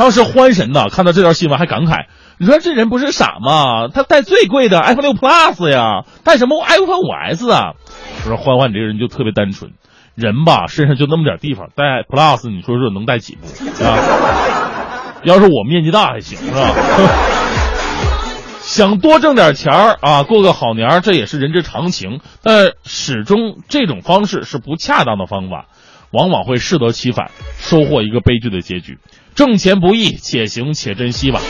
[0.00, 2.06] 当时欢神呐，看到这条新闻还感慨
[2.40, 3.88] ：“你说这人不是傻吗？
[3.92, 7.72] 他带最贵的 iPhone 六 Plus 呀，带什么 iPhone 五 S 啊？”
[8.24, 9.72] 我说：“欢欢，你这个人就特别单纯，
[10.14, 13.46] 人吧身上就那么点地方，带 Plus 你说说能带几部
[13.84, 13.98] 啊？
[15.22, 16.72] 要是我面积大还行是吧？”
[18.64, 22.20] 想多挣点钱儿啊，过个好年，这也是人之常情。
[22.42, 25.66] 但始终这种方式是不恰当的方法，
[26.10, 28.96] 往往会适得其反，收获一个悲剧的结局。
[29.34, 31.40] 挣钱不易，且行且珍惜吧。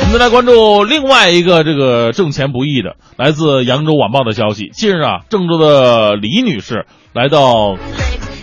[0.00, 4.68] 我们再来关注另外一个这个挣钱不易的，来自扬州晚报的消息。
[4.72, 7.76] 近日啊，郑州的李女士来到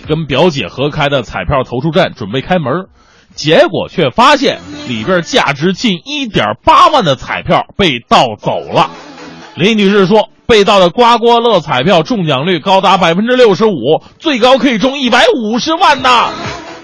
[0.08, 2.86] 跟表姐合开的彩票投注站，准备开门。
[3.32, 4.58] 结果却发现
[4.88, 8.90] 里边价值近一点八万的彩票被盗走了。
[9.54, 16.08] 李女士说，被盗的刮刮乐彩票中奖率高达百分之六十五，最高可以中一百五十万呢。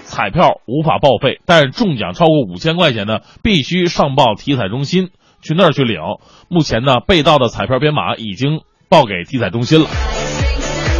[0.05, 5.09] 彩票无法报废，但是中奖超过五千块钱呢，必须上报体彩中心
[5.41, 5.99] 去那儿去领。
[6.47, 9.89] 目前呢，被盗的彩票编码已经报给体彩中心了。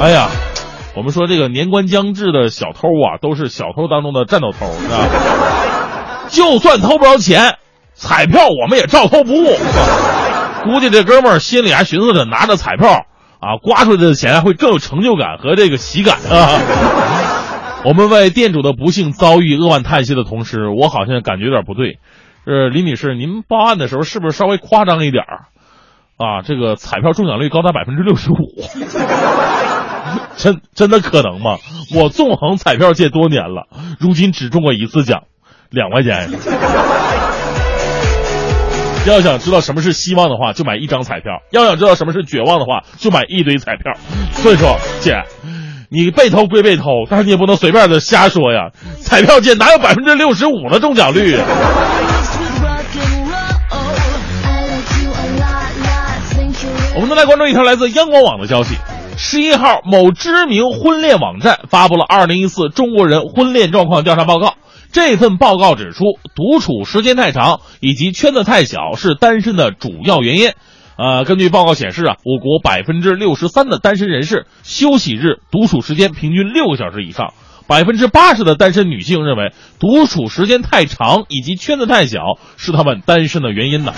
[0.01, 0.27] 哎呀。
[0.93, 5.07] 我们说这个年关将至的小偷啊，都是小偷当中的战斗偷，是吧？
[6.27, 7.55] 就算偷不着钱，
[7.93, 9.45] 彩票我们也照偷不误。
[10.67, 13.05] 估计这哥们儿心里还寻思着，拿着彩票
[13.39, 16.61] 啊，刮出来的钱会更有成就感和这个喜感啊。
[17.85, 21.99] 我们为店主的不幸遭遇扼腕叹息的同时，我好像感觉有点不对。
[22.45, 25.45] 呃，李女士，您报案的时候是不是稍微夸张一点儿
[26.17, 26.41] 啊？
[26.43, 28.35] 这个彩票中奖率高达百分之六十五。
[30.37, 31.57] 真真的可能吗？
[31.95, 33.67] 我纵横彩票界多年了，
[33.99, 35.23] 如今只中过一次奖，
[35.69, 36.29] 两块钱。
[39.11, 43.93] 要想知道什么是希望的话，就买一张彩票；要想知道什么是绝望的话，就买一堆彩票。
[44.33, 45.23] 所以说，姐，
[45.89, 48.69] 你被偷归被偷，但是你也不能随便的瞎说呀。
[49.01, 51.45] 彩票界哪有百分之六十五的中奖率啊？
[56.95, 58.75] 我们再来关注一条来自央广网的消息。
[59.15, 64.55] 十一号，某知名婚恋网站发布了二零一四中国人婚恋状况调查报告。
[64.91, 66.03] 这份报告指出，
[66.35, 70.51] 独处时间太长以及圈子太小是单身的主要原因。
[70.97, 77.33] 呃，根据报告显示啊，我国百分之六十三的单身人士休息日独处时间平均六个小时以上，
[77.67, 82.19] 百分之八十的单身女性认为独处时间太长以及圈子太小
[82.57, 83.93] 是他们单身的原因呢。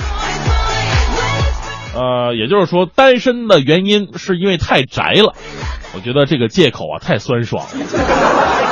[1.95, 5.34] 呃，也就是说，单身的原因是因为太宅了。
[5.95, 8.68] 我觉得这个借口啊太酸爽了。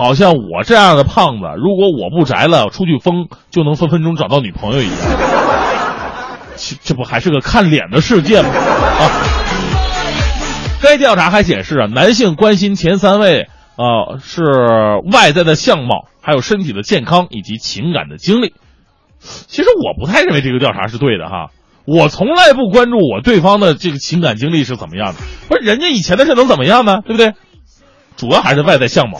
[0.00, 4.96] 好像我这样的胖子，如果我不宅了，出去疯就能分分钟找到女朋友一样。
[6.56, 8.48] 这这不还是个看脸的世界吗？
[8.48, 9.10] 啊！
[10.80, 14.42] 该调查还显示啊，男性关心前三位啊是
[15.12, 18.54] 外在的相貌，还有身体的健康以及情感的经历。
[19.18, 21.50] 其实我不太认为这个调查是对的哈。
[21.84, 27.02] 我从来不关注我对方的这个情感经历是怎么样的，不是人家以前的事能怎么样呢？
[27.04, 27.34] 对不对？
[28.16, 29.18] 主要还是外在相貌。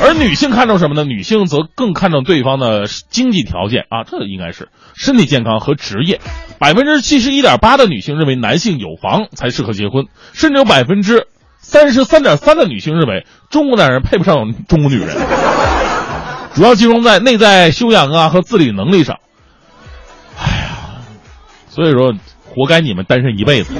[0.00, 1.04] 而女性看重什么呢？
[1.04, 6.20] 女性则更看重对方的经济条件啊，这应该是身体健康和职业。
[6.58, 11.26] 百分之七十一点八的女性认为男性有房才适合结婚，甚至有百分之
[11.58, 15.16] 三十三点三的女性认为中国男人配不上中国女人。
[16.54, 19.18] 主要集中在内在修养啊和自理能力上。
[20.38, 20.78] 哎呀
[21.68, 22.12] 所以说，
[22.44, 23.74] 活该你们单身一辈子。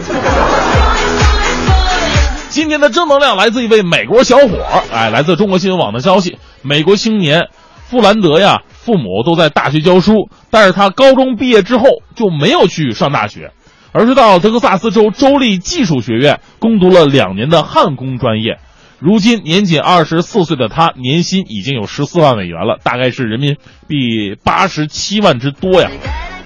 [2.59, 7.51] 今天的正能量来自一位美国小伙儿，哎，来自中国新闻网的消息，美国青年
[7.87, 11.85] 富兰德呀，父母都在大学教书，但是他高中毕业之后
[12.17, 13.53] 就没有去上大学，
[13.93, 18.59] 而是到德克萨斯州州立技术学院攻读了两年的焊工专业。
[18.99, 23.57] 如今年仅二十四岁的他，年薪已经有十四万美元了，大概是人民
[23.87, 25.93] 币八十七万之多呀。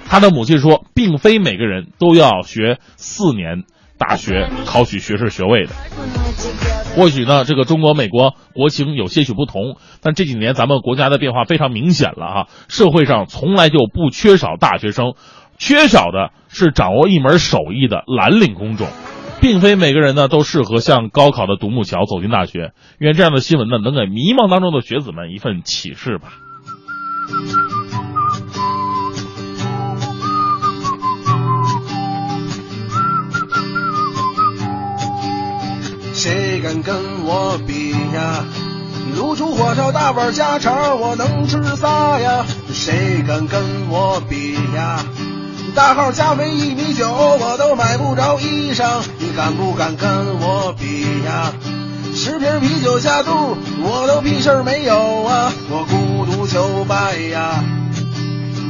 [0.07, 3.63] 他的母亲说，并非每个人都要学四年
[4.09, 5.73] 大学考取学士学位的。
[6.97, 12.47] 或许呢，这个中国、美国国情有些许不同，但这几年咱们国家的变化非常明显了哈。
[12.69, 15.15] 社会上从来就不缺少大学生，
[15.57, 18.89] 缺少的是掌握一门手艺的蓝领工种。
[19.41, 22.73] 并非每个人呢都适合像高考的独木桥走进大学。
[22.99, 26.29] 愿这样的新闻呢能给迷茫当中的学子们一份启示吧。
[36.23, 36.95] 谁敢跟
[37.25, 38.45] 我比呀？
[39.19, 42.47] 卤煮火烧大碗家常，我能吃仨呀？
[42.73, 43.61] 谁敢跟
[43.91, 45.05] 我比呀？
[45.75, 49.03] 大号加肥一米九，我都买不着衣裳。
[49.19, 50.09] 你敢不敢跟
[50.39, 51.53] 我比呀？
[52.15, 55.53] 十瓶啤酒下肚，我都屁事儿没有啊！
[55.71, 57.65] 我孤独求败呀，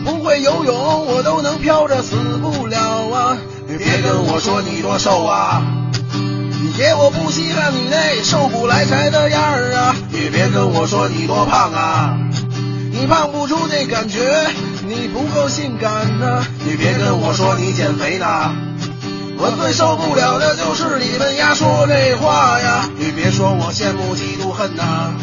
[0.07, 2.81] 不会游泳，我都能飘着死不了
[3.11, 3.37] 啊！
[3.67, 5.63] 别跟我说你多瘦啊，
[6.83, 9.95] 爷我不稀罕你那瘦骨来柴的样儿啊！
[10.11, 12.19] 也别跟我说你多胖啊，
[12.91, 14.19] 你胖不出那感觉。
[14.85, 16.45] 你不够性感呐！
[16.67, 18.27] 你别跟我说你减肥呢，
[19.39, 22.91] 我最受不了的就是你们丫说这话呀！
[22.99, 25.15] 你别说我羡慕嫉妒恨呐，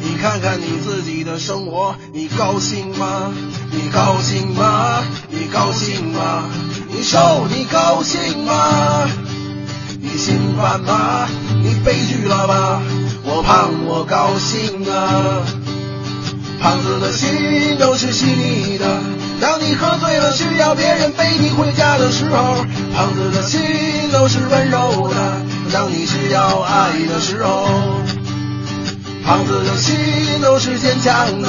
[0.00, 3.30] 你看看你自己的生活，你高兴吗？
[3.70, 5.04] 你高兴吗？
[5.28, 6.44] 你高兴吗？
[6.88, 9.06] 你瘦你高兴吗？
[10.04, 11.26] 你心烦吗？
[11.62, 12.82] 你悲剧了吧？
[13.24, 15.40] 我胖我高兴啊！
[16.60, 18.84] 胖子的心都是细腻的，
[19.40, 23.60] 当你喝醉了需要别人背你回家的时候，胖子的心
[24.12, 25.40] 都是温柔的，
[25.72, 27.66] 当你需要爱的时候，
[29.24, 29.96] 胖子的心
[30.42, 31.48] 都是坚强的，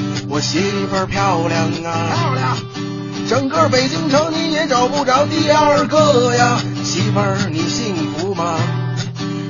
[0.41, 0.57] 我媳
[0.89, 2.57] 妇儿漂亮啊，漂亮！
[3.29, 6.57] 整个北京城你也找不着第二个呀。
[6.83, 8.57] 媳妇儿你幸福吗？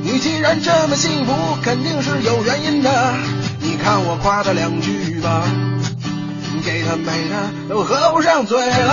[0.02, 1.34] 你既然这么幸福，
[1.64, 2.92] 肯定是有原因的。
[3.62, 5.44] 你看我夸她两句吧，
[6.66, 7.38] 给她美的
[7.70, 8.92] 都合不上嘴了，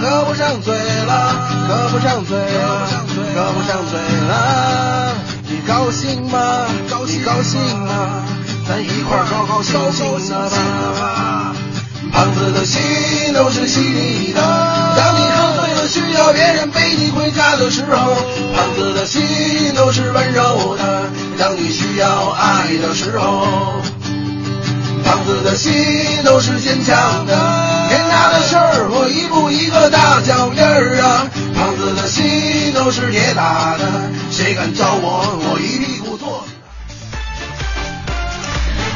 [0.00, 0.74] 合不上嘴
[1.04, 1.28] 了，
[1.68, 2.88] 合不上嘴了，
[3.34, 5.12] 合不上嘴了。
[5.46, 6.64] 你高兴吗？
[7.06, 8.23] 你高兴吗？
[8.66, 10.50] 咱一块儿高高兴兴的
[10.98, 11.54] 吧。
[12.12, 12.80] 胖子的心
[13.34, 14.40] 都是细腻的，
[14.96, 18.14] 当你喝醉了需要别人背你回家的时候，
[18.54, 21.10] 胖子的心都是温柔的。
[21.36, 23.82] 当你需要爱的时候，
[25.04, 25.72] 胖子的心
[26.24, 27.34] 都是坚强的。
[27.90, 31.26] 天大的事儿，我一步一个大脚印儿啊。
[31.54, 35.93] 胖子的心都是铁打的，谁敢招我，我一定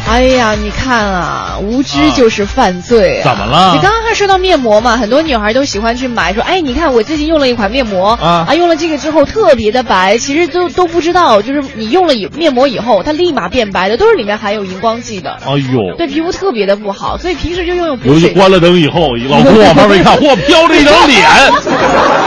[0.09, 3.25] 哎呀，你看啊，无知就是犯罪啊！
[3.29, 3.75] 怎么了？
[3.75, 10.17] 你刚刚还说到面膜嘛，很多女孩都喜欢去买，说，哎，你看我最近用了一款面膜啊，啊，用了这个之后特别的白。
[10.17, 15.39] 其实都都不知道，就是你用了以面膜以后，它立马变白的，都是里面含有荧光剂的。
[15.47, 21.29] 哎呦，对皮肤特别的不好，所以平时就用用尤其关了灯以后，老公往旁边一看，嚯，飘着一张脸，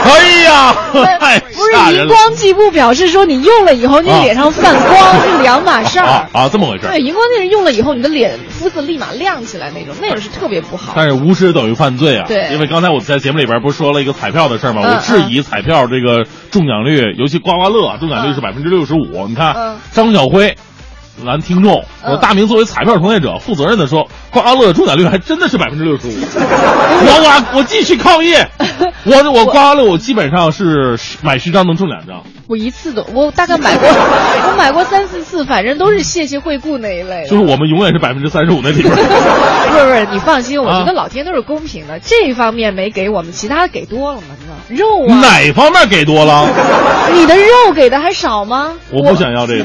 [0.04, 0.74] 哎呀，
[1.20, 6.86] 太不是荧光剂不表示说你用了以后你脸上泛光，是两码事儿啊啊，这么回事？
[6.86, 10.92] 对，荧光剂是用了以后你的脸肤色立马亮起来那种，那种是特别不好。
[10.94, 12.26] 但是无知等于犯罪啊！
[12.28, 14.82] 对，因为刚才我在节目里边不是说了一个彩票的事儿吗？
[14.84, 19.26] 嗯我质疑彩票这个中奖率，尤其刮刮乐中奖率是百分之六十五。
[19.26, 20.56] 你看嗯张小辉。
[21.24, 26.10] 咱听众，嗯我大明作为彩票从业者，负责任的说，刮刮乐的中奖率还真的是百分之六十五。
[26.10, 28.34] 我我我继续抗议，
[29.04, 33.86] 我我刮刮乐我基本上是十买十张能中两张，我一次都，我大概买过，
[34.50, 37.26] 我买过三四次，反正都是谢谢惠顾那一类。
[37.28, 38.92] 就是我们永远是百分之三十五那里边。
[38.94, 44.86] 不是不是，你放心，我觉得啊老天都是公平的，这方面没给我们，其他的给多了嘛，知道？
[44.86, 46.48] 肉啊，哪方面给多了？
[47.14, 48.72] 你的肉给的还少吗？
[48.90, 49.64] 我不想要这个。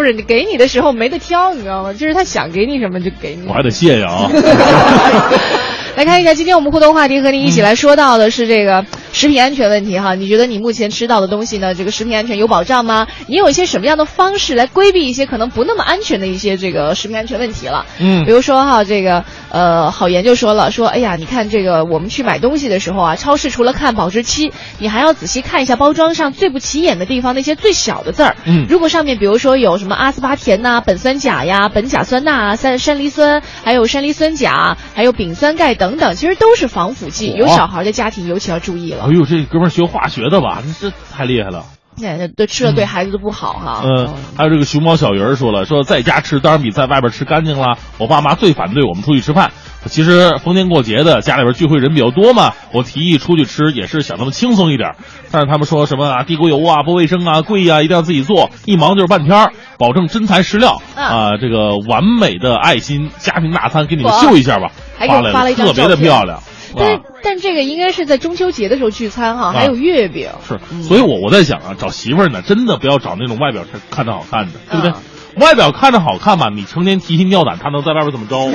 [0.00, 1.92] 不是你给你的时候没得挑，你知道吗？
[1.92, 3.46] 就是他想给你什么就给你。
[3.46, 4.30] 我还得谢谢啊。
[5.96, 8.82] 来看一下，今天我们互动话题和您一起来说到的是这个
[9.12, 10.14] 食品安全问题哈。
[10.14, 13.06] 你觉得你目前吃到的东西呢，这个食品安全有保障吗？
[13.26, 17.86] 你有一些什么样的方式来规避一些可能不那么安全的一些这个食品安全问题了？
[17.98, 28.36] 嗯，比如说哈，这个呃，好言就说了，说哎呀，你看这个我们去买东西的时候啊，超市除了看保质期，你还要仔细看一下包装上最不起眼的地方那些最小的字儿。
[28.44, 38.99] 嗯，如果上面比如说有什么阿斯巴甜呐、苯酸钾呀、苯甲酸钠、啊三山梨酸，还有山梨酸钾，还有丙酸钙等等，其实都是防腐剂，有小孩的家庭尤其要注意了。
[39.00, 40.62] 哎呦，这哥们儿学化学的吧？
[40.80, 41.64] 这这太厉害了。
[41.96, 43.82] 那对吃了对孩子都不好哈。
[43.84, 47.76] 嗯，还有这个熊猫小鱼儿说了，说在家吃当然比在外边吃干净啦。
[47.98, 49.50] 我爸妈最反对我们出去吃饭。
[49.86, 54.94] 其实逢年过节的，家里边聚会人比较多嘛，我提议出去吃也是想他们轻松一点。
[55.30, 66.40] 但是他们说什么啊，地沟油啊，不卫生啊，贵呀，一定要自己做，一忙就是半天，保证真材实料啊，这个完美的爱心家庭大餐给你们秀一下吧，发了特别的漂亮。
[66.76, 70.28] 但是但这个应该是在中秋节的时候聚餐哈，还有月饼。
[70.46, 74.92] 是，所以我我在想啊，找媳妇儿呢，真的不要找那种外表看着好看的，对不对？
[75.36, 78.54] 外表看着好看吧，你成天提心吊胆，他能在外边怎么着 啊？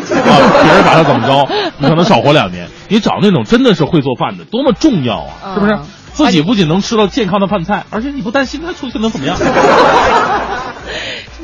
[0.64, 1.48] 别人把他怎么着，
[1.78, 2.68] 你可能少活两年。
[2.90, 5.54] 你找那种真的是会做饭的，多么重要啊！
[5.56, 5.78] 是不是？
[6.16, 9.38] 自己不仅能吃到健康的饭菜，而且你不担心他出去能怎么样。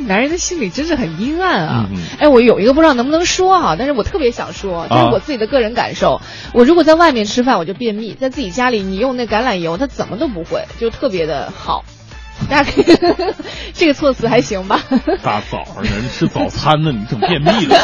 [0.08, 1.86] 男人的心里真是很阴暗啊！
[2.20, 6.22] 哎，我有一个不知道能不能说哈，但是我特别想说，这是我自己的个人感受。
[6.54, 11.86] 我如果在外面吃饭，我就便秘；在自己家里，你用那橄榄油，它怎么都不会，就特别的好。
[12.50, 12.86] 大家可以，
[13.74, 14.82] 这个措辞还行吧？
[15.24, 17.78] 大早上人吃早餐呢，你整便秘了？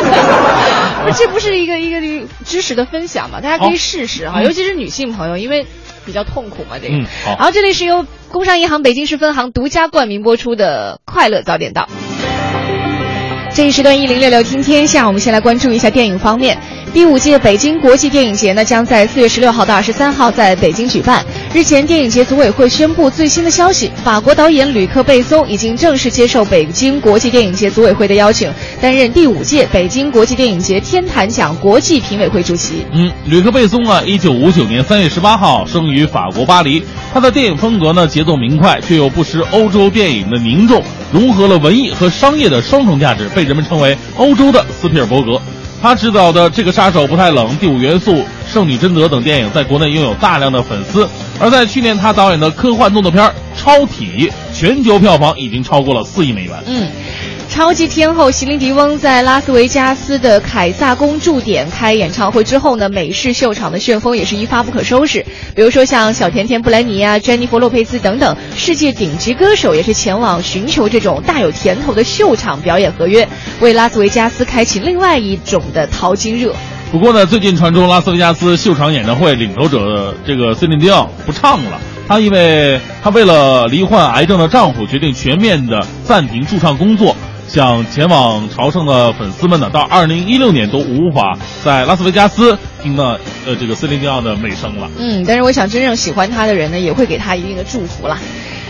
[1.06, 3.40] 不， 这不是一个一个知识的分享嘛？
[3.42, 5.66] 大家可以试试哈，尤其是女性朋友，因为
[6.06, 6.78] 比较痛苦嘛。
[6.82, 7.36] 这个，嗯，好。
[7.36, 11.84] 好，这里是由工商银行北京市分行独家冠名播出的《快乐早点到》。
[13.54, 16.60] 这一时段一零六六听天下，我们先来关注一下电影方面。
[16.98, 21.24] 第五届北京国际电影节呢，将在四月十六号到二十三号在北京举办。
[21.54, 32.84] 日前，电影节组委会宣布最新的消息：法国导演吕克·贝松已经正式接受北京国际电影节组委会的邀请，担任第五届北京国际电影节天坛奖国际评委会主席。
[32.92, 36.82] 嗯，吕克·贝松啊，一九五九年三月十八号生于法国巴黎。
[37.14, 40.82] 他的电影风格呢，节奏明快，却又不失欧洲电影的凝重，
[41.14, 45.40] 融合了文艺和商业的双重价值，被人们称为欧洲的斯皮尔伯格。
[45.88, 48.12] 他执导的《这个杀手不太冷》《第五元素》
[48.46, 51.08] 《圣女贞德》等电影在国内拥有大量的粉丝，
[51.40, 53.24] 而在去年他导演的科幻动作片
[53.58, 56.56] 《超体》全球票房已经超过了四亿美元。
[56.66, 56.88] 嗯。
[57.50, 65.26] 超级天后席琳迪翁在拉斯维加斯的凯撒宫驻点开演唱会之后呢，美式秀场的旋风也是一发不可收拾。
[65.56, 73.28] 比如说像小甜甜布兰妮啊、詹妮弗洛佩兹等等世界顶级歌手，也是前往寻求这种大有甜头的秀场表演合约，
[73.62, 76.54] 为拉斯维加斯开启另外一种的淘金热。
[76.92, 87.16] 不过呢，最近传出拉斯维加斯秀场演唱会领头者这个森林迪奥不唱了，她因为她为了罹患癌症的丈夫，决定全面的暂停驻唱工作。
[87.48, 94.90] 想前往朝圣的粉丝们呢，到二零一六年都无法在拉斯维加斯听到呃这个斯林迪奥的美声了。
[94.98, 98.18] 嗯，但是我想真正喜欢他的人呢，也会给他一定的祝福了。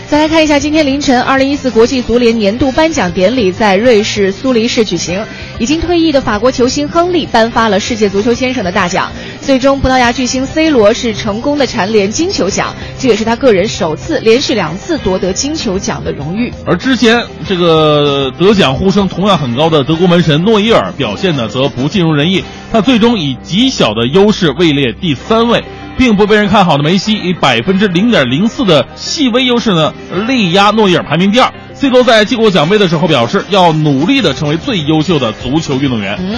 [0.06, 5.22] 再来看一下，今天凌晨，二零一四国际足联年度颁奖典礼在瑞士苏黎世举行。
[5.58, 9.10] 已经退役的法国球星亨利颁发了世界足球先生的大奖。
[9.48, 16.52] 最终，葡萄牙巨星 C 罗是成功的蝉联金球奖，这也是他个人首次连续两次夺得金球奖的荣誉。
[16.66, 22.44] 而之前这个得奖呼声同样很高的德国门神诺伊尔表现呢，则不尽如人意。
[22.70, 25.64] 他最终以极小的优势位列第三位。
[25.96, 29.92] 并不被人看好的梅西以百分之零点零四的细微优势呢，
[30.28, 31.52] 力压诺伊尔排名第二。
[31.74, 36.16] C 罗在接过奖杯的时候表示，要努力的成为最优秀的足球运动员。
[36.20, 36.36] 嗯，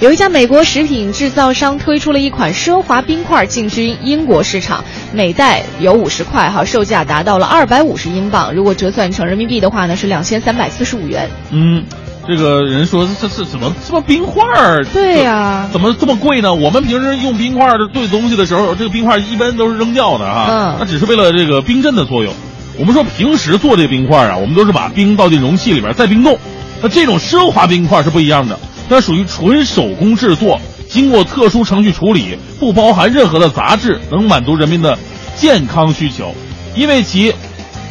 [0.00, 11.28] 有一家美国食品制造商推出了一款奢华冰块进军英国市场，每袋有五十块，哈，售价达到了二百五十英镑，如果折算成人民币的话呢，是两千三百四十五元。
[11.50, 11.84] 嗯。
[12.26, 14.82] 这个人说：“这是怎么这么冰块儿？
[14.86, 16.54] 对呀，怎么这么贵呢？
[16.54, 20.46] 我们平时用冰块儿兑东西的时候，这个冰块一般都是扔掉的啊。
[20.48, 22.32] 嗯，那只是为了这个冰镇的作用。
[22.78, 26.38] 我们说平时做这冰块啊，我们都是把冰倒进容器里边再冰冻。
[26.80, 34.98] 那这种奢华冰块是不一样的，它属于纯手工制作，经过特殊程序处理，不包含任何的杂质，能满足人民的
[35.36, 36.34] 健康需求。
[36.74, 37.32] 因为其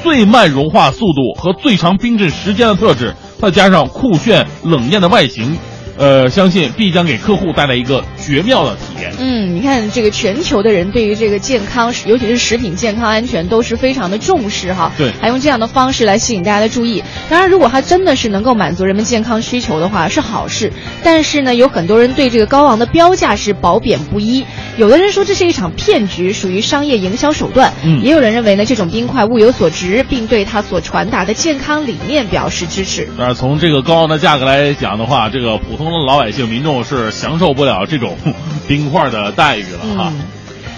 [0.03, 3.15] 最慢融化速度和最长冰镇时间的特质。
[3.39, 5.57] 再加上酷炫冷艳的外形，
[5.97, 9.11] 呃，相信必将给客户带来一个绝妙的体验。
[9.19, 14.91] 嗯，你看这个全球的人对于这个健康，尤其是食品健康安全都是非常的重视哈。
[14.97, 17.03] 对还用这样的方式来吸引大家的注意。
[17.29, 20.71] 当然，如果它真的是能够满足人们健康需求的话，是好事。
[21.03, 24.45] 但是呢，有很多人对这个高昂的标价是褒贬不一。
[24.77, 27.71] 有的人说这是一场骗局，属于商业营销手段。
[27.83, 33.07] 嗯也有人认为呢，这种冰块物有所值，并对它所传达的健康理念表示支持。
[33.17, 38.17] 但是从这个高昂的价格来讲的话，这个普通的老百姓民众是享受不了这种
[38.67, 40.11] 冰块的待遇了哈。
[40.15, 40.21] 嗯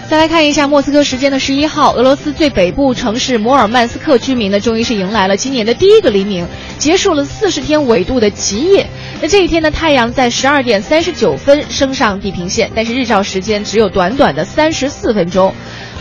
[0.07, 6.45] 再来看一下莫斯科时间的十一号，俄罗斯最北部城市摩尔曼斯克居民呢，终于是迎来了今年的第一个黎明，
[6.77, 8.85] 结束了四十天纬度的极夜。
[9.19, 15.55] 那这一天呢，太阳在十二点三十九分升上地平线，但是日照时间只有短短的三十四分钟。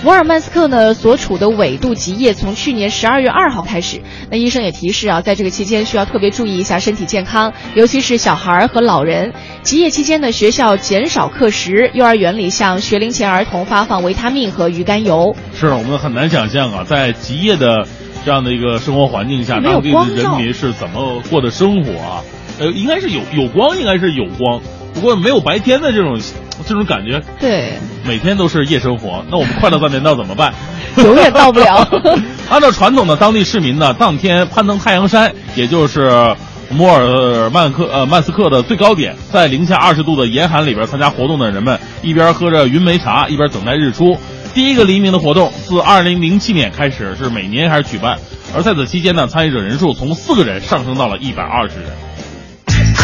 [0.05, 9.33] 摩尔曼斯克呢所处的纬度极夜从去年十二月二号开始，那医生也提示啊，在这个期间需要特别注意一下身体健康，尤其是小孩儿和老人。
[9.63, 15.35] 极夜期间呢，学校减少课时，幼儿园里向学龄前儿童发放维他命和鱼肝油。
[15.59, 17.87] 是我们很难想象啊，在极夜的
[18.27, 22.23] 这样的一个生活环境下，没有当地的人民是怎么过的生活啊？
[22.61, 24.61] 呃，应该是有有光，应该是有光，
[24.95, 26.19] 不过没有白天的这种
[26.67, 27.75] 这种感觉，对，
[28.07, 29.25] 每天都是夜生活。
[29.31, 30.55] 那我们快乐早点到怎么办？
[30.97, 31.87] 永远到不了。
[32.49, 36.35] 按照传统的当地市民呢，当天攀登太阳山，也就是
[36.71, 44.17] 摩尔曼克呃曼斯克的最高点，在零下二十度的严寒里边参加活动的人们，一边喝着云梅茶，一边等待日出。
[44.55, 48.17] 第一个黎明的活动自二零零七年开始，是每年开始举办，
[48.55, 51.89] 而在此期间呢，参与者人数从四个人上升到了一百二十人。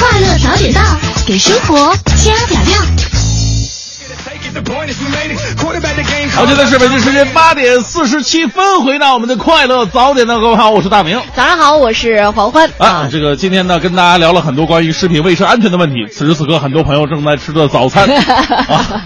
[0.01, 0.81] 快乐早点到，
[1.27, 2.79] 给生活加点料。
[6.33, 11.21] 好，现在是北京时间八点四十七分，回到我们的快乐早点的各位好，我是大明。
[11.37, 16.07] 早上好，我是黄欢啊，这个今天呢，跟大家聊了很多关于食品卫生安全的问题。
[16.11, 19.05] 此时此刻，很多朋友正在吃着早餐 啊，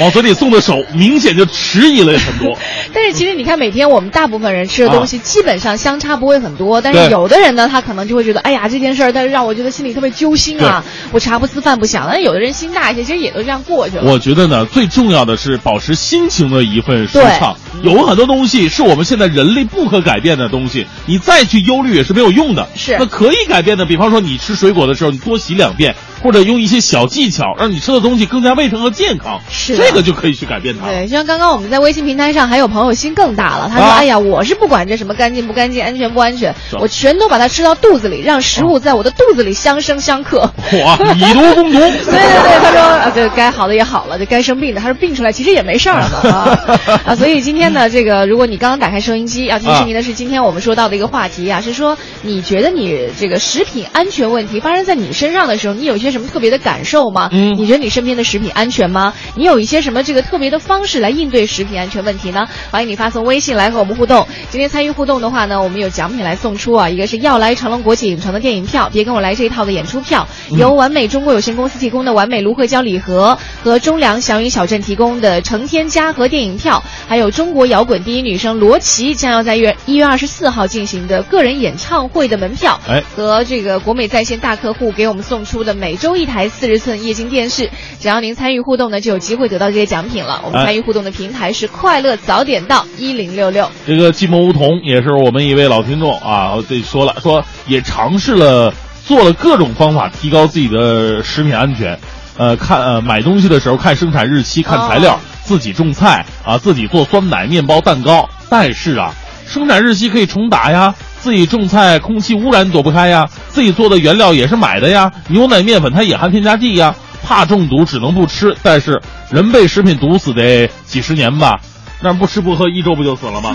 [0.00, 2.56] 往嘴里送的手明显就迟疑了很多。
[2.92, 10.82] 但是其实你看，每天我们大部分人吃的东西基本上相差不会很多，但是有的人呢，他可能就会觉得，哎呀，这件事儿，但是让我觉得心里特别揪心啊，
[11.12, 12.08] 我茶不思饭不想。
[12.10, 14.04] 但有的人心大一些，其实也都这样过去了。
[14.04, 17.56] 我觉得呢，最重要的是保持心情的一份舒畅。
[17.82, 22.66] 有很多东西是我们现在人类不可改变的东西，你再去忧虑也是没有用的。
[22.74, 29.40] 是那可以改变的，比方说你吃水果的时候，你多洗两遍，或者用一些小技巧，让你吃的东西更加卫生和健康。
[29.50, 30.86] 是的这个就可以去改变它。
[30.86, 40.38] 对，就像刚刚我们在微信平台上还有朋友心更大了，他说：“啊哎呀，我是不管这什么干净不干净、安全不安全，我全都把它吃到肚子里，让食物在我的肚子里相生相克。”
[40.84, 41.78] 哇，以毒攻毒。
[41.90, 47.14] 对对对，他说啊，对该好的也好了，这该生病的，他说病出来其实也没事儿了啊 啊！
[47.16, 57.28] 所以今天呢，这个如果你刚刚打开收音机，要提示您的是，今天我们说到的一个话题啊，是说你觉得你这个食品安全问题发生在你身上的时候，你有一些什么特别的感受吗？
[57.32, 59.14] 嗯你觉得你身边的食品安全吗？
[59.34, 62.46] 你有一些什么这个特别的方式来应对食品安全问题呢？
[62.70, 64.26] 欢迎你发送微信来和我们互动。
[64.50, 87.70] 今天参与互动的话呢，我们有奖品来送出啊，一个是要来长隆国际影城的电影票，别跟我来这一套的演出票，由完美中国有限公司提供的完美芦荟胶礼盒和中粮祥云小镇提供的成天嘉禾电影票，还有中国摇滚第一女生罗琦将要在月一月二十四号进行的个人演唱会的门票，哎和这个国美在线大客户给我们送出的每周一台四十寸液晶电视，
[88.00, 90.40] 只要您参与互动呢，就有机会得到这些奖品了。
[90.44, 93.70] 我们哎参与互动的平台是快乐早点到一零六六。
[93.86, 98.74] 这个寂寞梧桐也是我们一位老听众啊，这说了说也尝试了
[99.06, 101.98] 做了各种方法提高自己的食品安全，
[102.36, 108.28] 呃，看呃买东西的时候看生产日期、看材料，哦自己种菜啊，自己做酸奶、面包、蛋糕。
[108.48, 109.12] 但是啊，
[109.46, 118.56] 生产日期可以重打呀，自己种菜空气污染躲不开呀，自己做的原料也是买的呀，牛奶、面粉它也含添加剂呀，怕中毒只能不吃。
[118.62, 119.00] 但是
[119.30, 121.60] 人被食品毒死得几十年吧。
[122.02, 123.52] 那不吃不喝一周不就死了吗？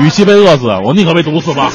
[0.00, 1.70] 与其被饿死，我宁可被毒死吧。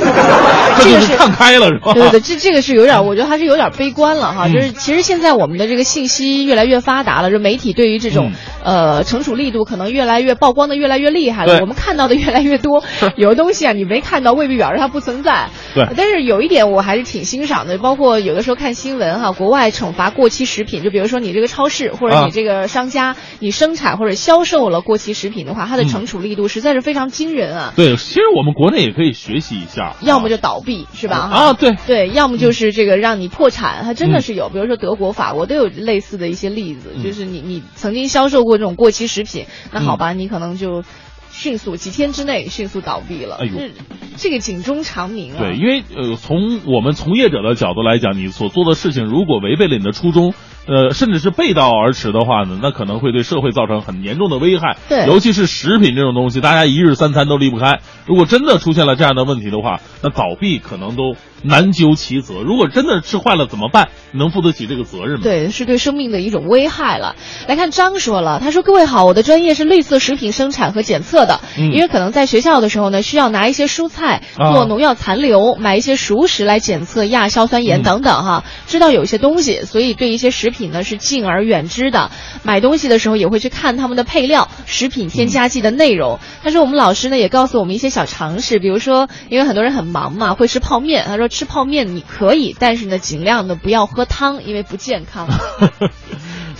[0.79, 1.93] 这个是是看开了是吧？
[1.93, 4.47] 对对对，这 这个是有点，我觉得还是有点悲观了哈。
[4.47, 8.31] 嗯就是其实现在我们的这个信息越来越发达了，这媒体对于这种、
[8.63, 12.83] 呃惩处力度可能越来越曝光的越来越厉害了，我们看到的越来越多。
[13.15, 15.49] 有的东西啊，你没看到，未必表示它不存在。
[15.75, 27.73] 对但是有一点我还是挺欣赏的，包括有的时候看新闻哈，国外惩罚过期食品，就比如说你这个超市或者啊你这个商家，你生产或者销售了过期食品的话，它的嗯惩处力度实在是非常惊人啊。
[27.75, 29.95] 对，其实我们国内也可以学习一下。
[30.01, 31.17] 要么就倒闭，是吧？
[31.17, 40.83] 啊，对，对，要么就是这个让你破产，它真的嗯是有，比如说德国、法国都有类似的一些例子，嗯就是你你曾经销售过这种过期食品，那好吧，你可能就
[41.31, 43.37] 迅速几天之内迅速倒闭了。
[43.39, 43.71] 哎呦这
[44.17, 45.37] 这个警钟长鸣啊！
[45.37, 50.33] 对，因为呃，从我们从业者的角度来讲，你所做的事情如果违背了你的初衷，
[50.67, 54.77] 呃，甚至是背道而驰的话呢，那可能会对社会造成很严重的危害。
[54.89, 57.79] 对尤其是食品这种东西，大家一日三餐都离不开。
[58.05, 62.41] 如果真的出现了这样的问题的话，那倒闭可能都难究其责。
[62.41, 63.89] 如果真的吃坏了怎么办？
[64.13, 65.19] 能负得起这个责任吗？
[65.21, 67.15] 对，是对生命的一种危害了。
[67.47, 82.09] 来看张说了，他说：“各位好，我的专业是绿色食品生产和检测的，嗯因为可能在学校的时候呢，需要拿一些蔬菜啊做农药残留，买一些熟食来检测亚硝酸盐嗯等等哈，知道有一些东西，所以对一些食品呢是敬而远之的。
[82.43, 86.19] 买东西的时候也会去看他们的配料、食品添加剂的内容。
[86.43, 91.03] 他说我们老师呢也告诉我们一些小常识，比如说，因为很多人很忙嘛，会吃泡面。
[91.05, 95.27] 他说吃泡面你可以，但是呢尽量的不要喝汤，因为不健康。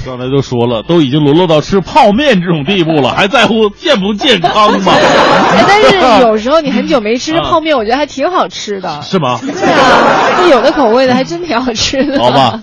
[0.05, 4.93] 刚才都说了，都已经沦落到吃泡面这种地步了，还在乎健不健康吗？
[4.93, 9.01] 哎但是 有时候你很久没吃啊泡面，我觉得还挺好吃的。
[9.01, 9.37] 是吗？
[9.41, 12.19] 对啊，就有的口味的还真挺好吃的。
[12.23, 12.61] 好吧。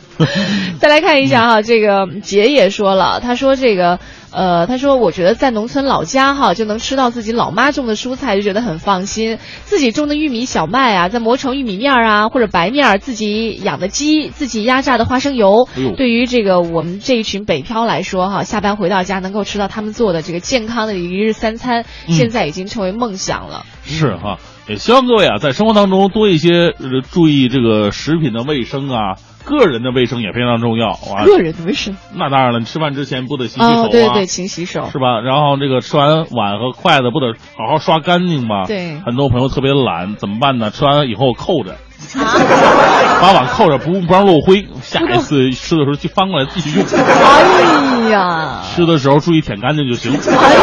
[0.79, 3.99] 再来看一下哈，这个杰也说了，他说这个。
[4.35, 9.39] 呃，他说，我觉得在农村老家哈，就能吃到自己老妈种的蔬菜，就觉得很放心。
[9.65, 15.95] 自己种的玉米、小麦啊，再磨成玉米面儿啊，或者白面儿，自己养的鸡，自己压榨的花生油哎。
[15.97, 23.65] 对于这个我们这一群北漂来说哈，下班回到家能够吃到他们做的这个健康的一日三餐，嗯现在已经成为梦想了。
[23.85, 31.25] 是哈，也希望各位啊，在生活当中多一些、呃、注意这个食品的卫生啊，个人的卫生也非常重要啊。
[31.27, 34.89] 个人的卫生那当然了，你吃饭之前不得洗洗手啊，哦，对对，勤洗手。
[34.91, 35.21] 是吧？
[35.21, 38.65] 然后这个吃完碗和筷子不得好好刷干净吗？
[38.67, 40.71] 对很多朋友特别懒，怎么办呢？
[40.71, 41.77] 吃完以后扣着，
[42.19, 46.87] 啊 把碗扣着，不不让落灰，下一次吃的时候就翻过来继续用。
[46.87, 50.13] 哎呀，吃的时候注意舔干净就行。
[50.13, 50.55] 哎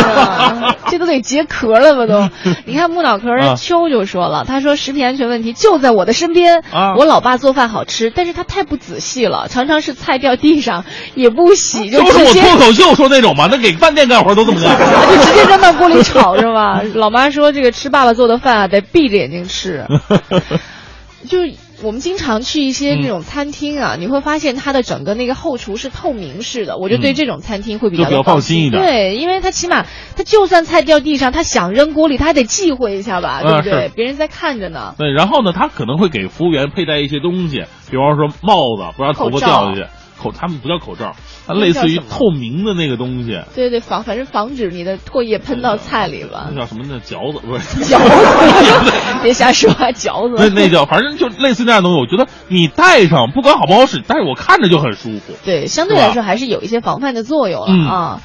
[0.00, 2.28] 呀，这都得结壳了吧都？
[2.66, 6.62] 你看木脑壳啊秋就说了，他说食品安全问题就在我的身边。
[6.72, 10.84] 啊我老爸做饭好吃，但是他太不仔细了，常常是菜掉地上
[11.14, 14.76] 也不洗，就就是我脱口秀说那种嘛，那给饭店干活都这么干。
[15.16, 16.82] 就直接扔到锅里炒是吧？
[16.94, 19.86] 老妈说这个吃爸爸做的饭啊，得闭着眼睛吃。
[21.26, 29.84] 就是我们经常去一些那种餐厅啊，你会发现它的整个那个后厨是透明式的，我就对嗯这种餐厅会比较就比较放心一点对，因为他起码
[30.16, 33.92] 他就算菜掉地上，他想扔锅里，他还得忌讳一下吧，对不对是？
[33.94, 34.94] 别人在看着呢。
[34.96, 39.86] 对，然后呢，他可能会给服务员佩戴一些东西，比方说帽子，不让头发掉下去。
[40.18, 41.14] 口他们不叫口罩，
[41.46, 46.60] 它类似于透明的那个东西，对对，防反正防止你的唾液喷到菜里吧那。
[46.60, 46.84] 叫什么？
[46.88, 47.84] 那嚼子不是？
[47.84, 48.92] 嚼子，
[49.22, 50.34] 别瞎说啊，嚼子。
[50.36, 52.00] 那那叫，反正就类似那样的东西。
[52.00, 55.34] 我觉得你戴上，不管好不好使，但是我看着就很舒服。
[55.44, 58.22] 对，相对来说还是有一些防范的作用了、嗯啊。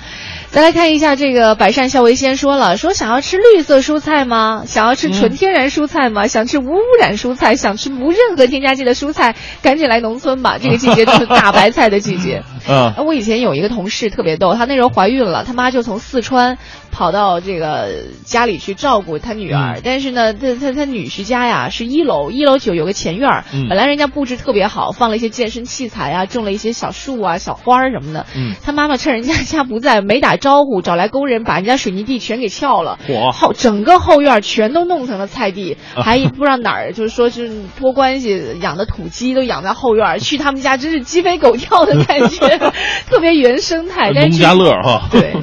[0.54, 4.66] 再来看一下这个百善孝为先说了，说想要吃绿色蔬菜吗？
[4.68, 6.28] 想要吃纯天然蔬菜吗？
[6.28, 9.34] 想吃无污染蔬菜，想吃无任何添加剂的蔬菜，
[9.64, 10.60] 赶紧来农村吧！
[10.62, 12.44] 这个季节 就是大白菜的季节。
[12.68, 16.60] 啊，我以前有一个同事特别逗，她那时候怀孕了，她妈就从四川
[16.92, 28.28] 跑到这个家里去照顾她女儿，嗯但是呢，她她她女婿家呀是一楼，一楼就有个前院儿，嗯本来人家布置特别好，放了一些健身器材啊，种了一些小树啊、小花儿什么的。
[28.36, 33.00] 嗯她妈妈趁人家家不在，没打招呼，找来工人把人家水泥地全给撬了。
[33.08, 42.60] 嚯后整个后院全都弄成了菜地，啊还不知道哪儿， 就是说是托关系养的土鸡都养在后院，去他们家真是鸡飞狗跳的感觉，
[43.08, 44.12] 特别原生态。
[44.12, 45.08] 农家乐哈。
[45.10, 45.34] 对，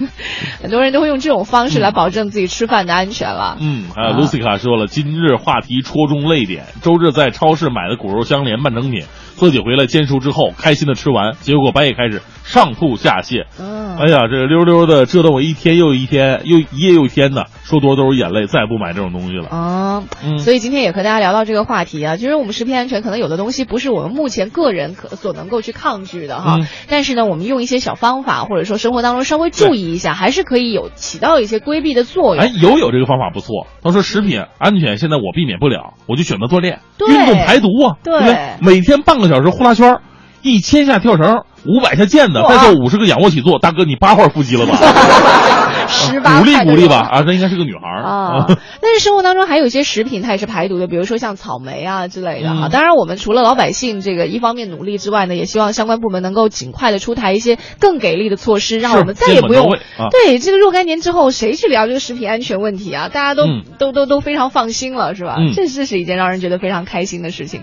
[0.62, 3.58] 很多人都会用这种方式来保证自己吃饭的安全了。
[3.60, 6.64] 嗯，还有啊卢西卡说了，今日话题戳中泪点。
[6.82, 9.04] 周日在超市买的骨肉相连半成品，
[9.36, 13.44] 自己回来煎熟之后，开心的吃完，结果半夜开始上吐下泻。
[13.60, 19.48] 嗯，哎呀，这溜溜的折腾我一天又一天，又一夜又一天的，说多都是眼泪，再也不买这种东西了。
[19.48, 32.42] 啊，嗯所以今天也和大家聊到这个话题啊，就是我们食品安全可能有的东西不是我们目前个人可所能够去抗拒的哈，嗯但是呢，我们用一些小方法或者说生活当中稍微注意一下，还是可以有起到一些规避的作用。
[32.42, 33.66] 哎，有有这个方法不错。
[33.82, 38.56] 他说食品安全现在我避免不了，我就选择锻炼，对运动排毒啊，对不对？
[38.62, 40.02] 每天半个小时呼啦圈儿，
[40.48, 44.78] 一千下跳绳，五百下毽子，再做五十个仰卧起坐，大哥你八块腹肌了吧？
[45.90, 48.44] 十八鼓励鼓励吧啊，这应该是个女孩啊，
[48.82, 52.66] 但是生活当中还有一些食品它也是排毒的，比如说像草莓啊之类的哈。
[52.66, 59.78] 嗯当然，我们除了老百姓这个一方面努力之外呢，也希望相关部门能够尽快的出台一些更给力的措施，让我们再也不用
[60.10, 63.08] 对这个若干年之后谁去聊这个食品安全问题啊？
[63.08, 65.36] 大家都、嗯都都都非常放心了，是吧？
[65.38, 67.62] 嗯这这是一件让人觉得非常开心的事情。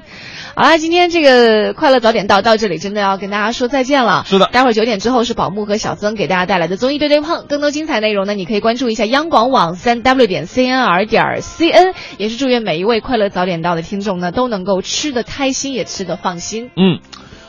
[0.57, 4.23] 好啦，今天这个快乐早点到到这里，真的要跟大家说再见了。
[4.25, 16.69] 是的待会儿九点之后是宝木和小曾给大家带来的综艺对对碰，更多精彩内容呢，你可以关注一下央广网三 w 点 cnr 点 cn，也是祝愿每一位快乐早点到的听众呢都能够吃得开心，也吃得放心。
[16.77, 16.99] 嗯，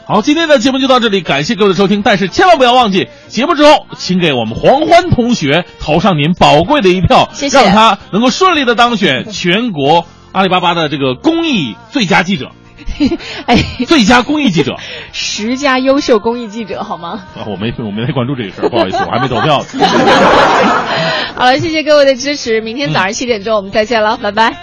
[0.08, 2.02] 好，今天的节目就到这里，感谢各位的收听。
[2.02, 12.50] 但是千万不要忘记，节目之后请给我们黄欢同学投上您宝贵的一票，谢谢让他能够顺利的当选全国阿里巴巴的这个公益最佳记者、
[13.46, 14.76] 哎，最佳公益记者，
[15.12, 17.24] 十佳优秀公益记者，好吗？
[17.36, 19.64] 啊，我没我没太关注这个事儿，不好意思，我还没投票。
[21.36, 24.56] 好了，谢谢各位的支持，明天早上七点钟我们再见了，拜拜。